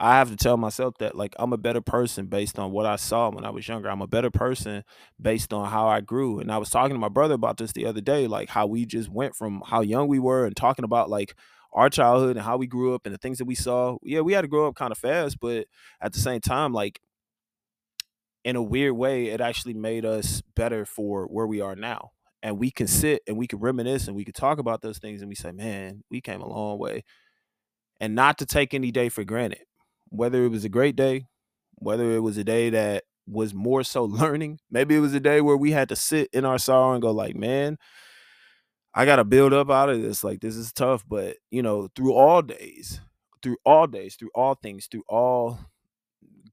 I 0.00 0.16
have 0.18 0.30
to 0.30 0.36
tell 0.36 0.56
myself 0.58 0.94
that 0.98 1.16
like 1.16 1.34
I'm 1.38 1.52
a 1.54 1.58
better 1.58 1.80
person 1.80 2.26
based 2.26 2.58
on 2.58 2.72
what 2.72 2.86
I 2.86 2.96
saw 2.96 3.30
when 3.30 3.44
I 3.46 3.50
was 3.50 3.68
younger. 3.68 3.88
I'm 3.90 4.02
a 4.02 4.08
better 4.08 4.30
person 4.30 4.84
based 5.20 5.52
on 5.52 5.70
how 5.70 5.88
I 5.88 6.02
grew. 6.02 6.40
And 6.40 6.52
I 6.52 6.58
was 6.58 6.70
talking 6.70 6.94
to 6.94 7.00
my 7.00 7.08
brother 7.08 7.34
about 7.34 7.58
this 7.58 7.72
the 7.72 7.86
other 7.86 8.00
day, 8.02 8.26
like 8.26 8.48
how 8.50 8.66
we 8.66 8.86
just 8.86 9.08
went 9.10 9.36
from 9.36 9.62
how 9.66 9.82
young 9.82 10.08
we 10.08 10.18
were 10.18 10.46
and 10.46 10.56
talking 10.56 10.84
about 10.84 11.10
like 11.10 11.34
our 11.72 11.90
childhood 11.90 12.36
and 12.36 12.44
how 12.44 12.58
we 12.58 12.66
grew 12.66 12.94
up 12.94 13.06
and 13.06 13.14
the 13.14 13.18
things 13.18 13.38
that 13.38 13.46
we 13.46 13.54
saw. 13.54 13.96
Yeah, 14.02 14.20
we 14.22 14.34
had 14.34 14.42
to 14.42 14.48
grow 14.48 14.68
up 14.68 14.74
kind 14.74 14.92
of 14.92 14.98
fast, 14.98 15.40
but 15.40 15.66
at 16.00 16.12
the 16.12 16.20
same 16.20 16.40
time, 16.42 16.72
like 16.72 17.00
in 18.44 18.56
a 18.56 18.62
weird 18.62 18.92
way, 18.92 19.26
it 19.26 19.40
actually 19.40 19.74
made 19.74 20.04
us 20.04 20.42
better 20.54 20.84
for 20.84 21.26
where 21.26 21.46
we 21.46 21.60
are 21.60 21.74
now. 21.74 22.10
And 22.42 22.58
we 22.58 22.70
can 22.70 22.86
sit 22.86 23.22
and 23.26 23.38
we 23.38 23.46
can 23.46 23.58
reminisce 23.58 24.06
and 24.06 24.14
we 24.14 24.24
can 24.24 24.34
talk 24.34 24.58
about 24.58 24.82
those 24.82 24.98
things 24.98 25.22
and 25.22 25.28
we 25.30 25.34
say, 25.34 25.50
man, 25.50 26.04
we 26.10 26.20
came 26.20 26.42
a 26.42 26.48
long 26.48 26.78
way. 26.78 27.04
And 28.00 28.14
not 28.14 28.38
to 28.38 28.46
take 28.46 28.74
any 28.74 28.90
day 28.90 29.08
for 29.08 29.24
granted 29.24 29.64
whether 30.14 30.44
it 30.44 30.48
was 30.48 30.64
a 30.64 30.68
great 30.68 30.96
day, 30.96 31.26
whether 31.76 32.12
it 32.12 32.20
was 32.20 32.36
a 32.38 32.44
day 32.44 32.70
that 32.70 33.04
was 33.26 33.52
more 33.52 33.82
so 33.82 34.04
learning, 34.04 34.60
maybe 34.70 34.94
it 34.94 35.00
was 35.00 35.14
a 35.14 35.20
day 35.20 35.40
where 35.40 35.56
we 35.56 35.72
had 35.72 35.88
to 35.88 35.96
sit 35.96 36.28
in 36.32 36.44
our 36.44 36.58
sorrow 36.58 36.92
and 36.92 37.02
go 37.02 37.10
like, 37.10 37.34
man, 37.34 37.78
I 38.94 39.04
got 39.04 39.16
to 39.16 39.24
build 39.24 39.52
up 39.52 39.70
out 39.70 39.88
of 39.88 40.00
this. 40.02 40.22
Like 40.22 40.40
this 40.40 40.54
is 40.56 40.72
tough, 40.72 41.04
but 41.08 41.36
you 41.50 41.62
know, 41.62 41.88
through 41.96 42.14
all 42.14 42.42
days, 42.42 43.00
through 43.42 43.56
all 43.64 43.86
days, 43.86 44.14
through 44.16 44.30
all 44.34 44.54
things, 44.54 44.86
through 44.86 45.02
all 45.08 45.58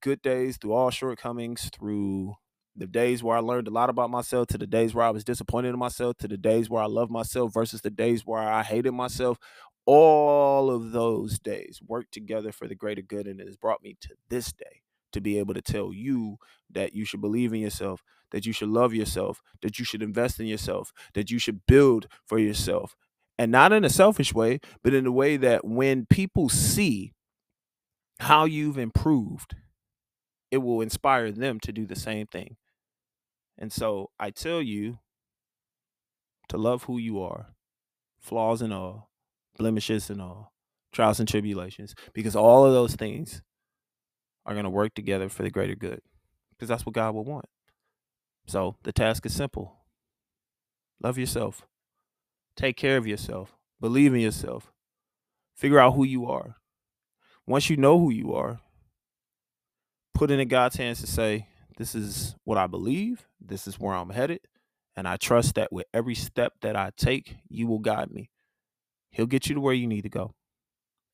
good 0.02 0.20
days, 0.20 0.58
through 0.58 0.72
all 0.72 0.90
shortcomings, 0.90 1.70
through 1.70 2.34
the 2.76 2.86
days 2.86 3.22
where 3.22 3.36
I 3.36 3.40
learned 3.40 3.68
a 3.68 3.72
lot 3.72 3.90
about 3.90 4.10
myself 4.10 4.48
to 4.48 4.58
the 4.58 4.66
days 4.66 4.94
where 4.94 5.04
I 5.04 5.10
was 5.10 5.24
disappointed 5.24 5.68
in 5.70 5.78
myself 5.78 6.16
to 6.18 6.28
the 6.28 6.38
days 6.38 6.70
where 6.70 6.82
I 6.82 6.86
loved 6.86 7.10
myself 7.10 7.52
versus 7.52 7.82
the 7.82 7.90
days 7.90 8.26
where 8.26 8.42
I 8.42 8.62
hated 8.62 8.92
myself. 8.92 9.38
All 9.84 10.70
of 10.70 10.92
those 10.92 11.38
days 11.38 11.80
work 11.86 12.06
together 12.10 12.52
for 12.52 12.68
the 12.68 12.74
greater 12.74 13.02
good 13.02 13.26
and 13.26 13.40
it 13.40 13.46
has 13.46 13.56
brought 13.56 13.82
me 13.82 13.96
to 14.00 14.10
this 14.28 14.52
day 14.52 14.82
to 15.12 15.20
be 15.20 15.38
able 15.38 15.54
to 15.54 15.60
tell 15.60 15.92
you 15.92 16.36
that 16.70 16.94
you 16.94 17.04
should 17.04 17.20
believe 17.20 17.52
in 17.52 17.60
yourself 17.60 18.02
that 18.30 18.46
you 18.46 18.52
should 18.52 18.68
love 18.68 18.94
yourself 18.94 19.42
that 19.60 19.78
you 19.78 19.84
should 19.84 20.02
invest 20.02 20.40
in 20.40 20.46
yourself 20.46 20.92
that 21.14 21.30
you 21.30 21.38
should 21.38 21.66
build 21.66 22.06
for 22.24 22.38
yourself. 22.38 22.96
And 23.38 23.50
not 23.50 23.72
in 23.72 23.84
a 23.84 23.90
selfish 23.90 24.32
way 24.32 24.60
but 24.82 24.94
in 24.94 25.04
a 25.04 25.12
way 25.12 25.36
that 25.36 25.66
when 25.66 26.06
people 26.06 26.48
see 26.48 27.12
how 28.20 28.44
you've 28.44 28.78
improved 28.78 29.56
it 30.52 30.58
will 30.58 30.82
inspire 30.82 31.32
them 31.32 31.58
to 31.58 31.72
do 31.72 31.86
the 31.86 31.96
same 31.96 32.26
thing. 32.26 32.56
And 33.58 33.72
so 33.72 34.10
i 34.20 34.30
tell 34.30 34.62
you 34.62 34.98
to 36.48 36.58
love 36.58 36.84
who 36.84 36.98
you 36.98 37.20
are 37.20 37.46
flaws 38.20 38.62
and 38.62 38.72
all 38.72 39.10
blemishes 39.58 40.10
and 40.10 40.20
all, 40.22 40.52
trials 40.92 41.18
and 41.18 41.28
tribulations, 41.28 41.94
because 42.12 42.36
all 42.36 42.64
of 42.64 42.72
those 42.72 42.94
things 42.94 43.42
are 44.46 44.54
going 44.54 44.64
to 44.64 44.70
work 44.70 44.94
together 44.94 45.28
for 45.28 45.42
the 45.42 45.50
greater 45.50 45.74
good, 45.74 46.00
because 46.50 46.68
that's 46.68 46.86
what 46.86 46.94
God 46.94 47.14
will 47.14 47.24
want. 47.24 47.46
So 48.46 48.76
the 48.82 48.92
task 48.92 49.26
is 49.26 49.34
simple. 49.34 49.76
Love 51.02 51.18
yourself, 51.18 51.66
take 52.56 52.76
care 52.76 52.96
of 52.96 53.06
yourself, 53.06 53.56
believe 53.80 54.14
in 54.14 54.20
yourself, 54.20 54.72
figure 55.54 55.80
out 55.80 55.94
who 55.94 56.04
you 56.04 56.26
are. 56.26 56.56
Once 57.46 57.68
you 57.68 57.76
know 57.76 57.98
who 57.98 58.10
you 58.10 58.32
are, 58.32 58.60
put 60.14 60.30
it 60.30 60.40
in 60.40 60.48
God's 60.48 60.76
hands 60.76 61.00
to 61.00 61.06
say, 61.06 61.48
This 61.76 61.94
is 61.94 62.34
what 62.44 62.58
I 62.58 62.66
believe, 62.66 63.26
this 63.40 63.66
is 63.66 63.78
where 63.78 63.94
I'm 63.94 64.10
headed, 64.10 64.40
and 64.96 65.08
I 65.08 65.16
trust 65.16 65.54
that 65.54 65.72
with 65.72 65.86
every 65.92 66.14
step 66.14 66.54
that 66.62 66.76
I 66.76 66.90
take, 66.96 67.36
you 67.48 67.66
will 67.66 67.78
guide 67.78 68.10
me. 68.10 68.30
He'll 69.10 69.26
get 69.26 69.48
you 69.48 69.54
to 69.54 69.60
where 69.60 69.74
you 69.74 69.86
need 69.86 70.02
to 70.02 70.08
go. 70.08 70.34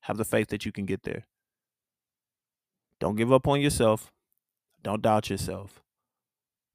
Have 0.02 0.16
the 0.16 0.24
faith 0.24 0.48
that 0.48 0.64
you 0.64 0.72
can 0.72 0.86
get 0.86 1.02
there. 1.02 1.26
Don't 3.00 3.16
give 3.16 3.32
up 3.32 3.46
on 3.46 3.60
yourself. 3.60 4.12
Don't 4.82 5.02
doubt 5.02 5.30
yourself. 5.30 5.82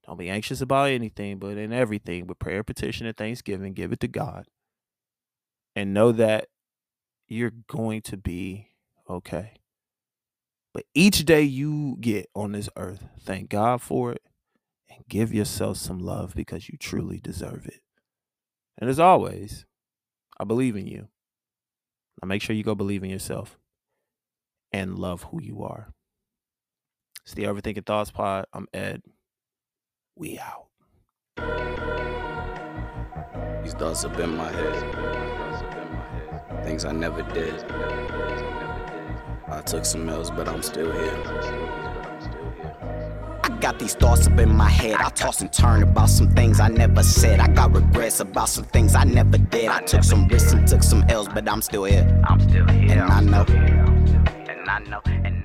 Don't 0.05 0.19
be 0.19 0.29
anxious 0.29 0.61
about 0.61 0.89
anything, 0.89 1.37
but 1.37 1.57
in 1.57 1.71
everything, 1.71 2.27
with 2.27 2.39
prayer, 2.39 2.63
petition, 2.63 3.07
and 3.07 3.15
thanksgiving, 3.15 3.73
give 3.73 3.93
it 3.93 4.01
to 4.01 4.07
God. 4.07 4.45
And 5.75 5.93
know 5.93 6.11
that 6.11 6.47
you're 7.27 7.53
going 7.67 8.01
to 8.03 8.17
be 8.17 8.67
okay. 9.09 9.53
But 10.73 10.85
each 10.95 11.25
day 11.25 11.43
you 11.43 11.97
get 11.99 12.29
on 12.35 12.53
this 12.53 12.69
earth, 12.75 13.05
thank 13.21 13.49
God 13.49 13.81
for 13.81 14.11
it 14.11 14.23
and 14.89 15.07
give 15.07 15.33
yourself 15.33 15.77
some 15.77 15.99
love 15.99 16.33
because 16.35 16.67
you 16.67 16.77
truly 16.77 17.19
deserve 17.19 17.67
it. 17.67 17.81
And 18.77 18.89
as 18.89 18.99
always, 18.99 19.65
I 20.39 20.45
believe 20.45 20.75
in 20.75 20.87
you. 20.87 21.09
Now 22.21 22.27
make 22.27 22.41
sure 22.41 22.55
you 22.55 22.63
go 22.63 22.73
believe 22.73 23.03
in 23.03 23.09
yourself 23.09 23.59
and 24.71 24.97
love 24.97 25.23
who 25.23 25.41
you 25.41 25.63
are. 25.63 25.93
It's 27.23 27.35
the 27.35 27.43
Overthinking 27.43 27.85
Thoughts 27.85 28.11
Pod. 28.11 28.45
I'm 28.51 28.67
Ed. 28.73 29.03
We 30.15 30.39
out. 30.39 30.67
These 33.63 33.73
thoughts 33.75 34.03
up 34.03 34.17
in 34.19 34.35
my 34.35 34.51
head. 34.51 35.03
Things 36.65 36.83
I 36.85 36.91
never 36.91 37.21
did. 37.21 37.63
I 39.47 39.61
took 39.61 39.85
some 39.85 40.07
L's, 40.09 40.31
but 40.31 40.47
I'm 40.47 40.61
still 40.63 40.91
here. 40.91 41.23
I 43.43 43.49
got 43.59 43.77
these 43.77 43.93
thoughts 43.93 44.27
up 44.27 44.39
in 44.39 44.55
my 44.55 44.69
head. 44.69 44.95
I 44.95 45.09
toss 45.09 45.41
and 45.41 45.51
turn 45.51 45.83
about 45.83 46.09
some 46.09 46.29
things 46.31 46.59
I 46.59 46.69
never 46.69 47.03
said. 47.03 47.39
I 47.39 47.47
got 47.47 47.73
regrets 47.73 48.19
about 48.19 48.49
some 48.49 48.63
things 48.65 48.95
I 48.95 49.03
never 49.03 49.37
did. 49.37 49.67
I 49.67 49.81
took 49.81 50.03
some 50.03 50.27
risks 50.27 50.53
and 50.53 50.67
took 50.67 50.81
some 50.81 51.03
L's, 51.09 51.27
but 51.27 51.47
I'm 51.49 51.61
still 51.61 51.83
here. 51.83 52.21
I'm 52.23 52.39
still 52.39 52.67
here. 52.67 52.91
And 52.91 53.01
I 53.01 53.21
know. 53.21 53.43
And 53.47 54.69
I 54.69 54.79
know. 54.79 55.01
And 55.05 55.42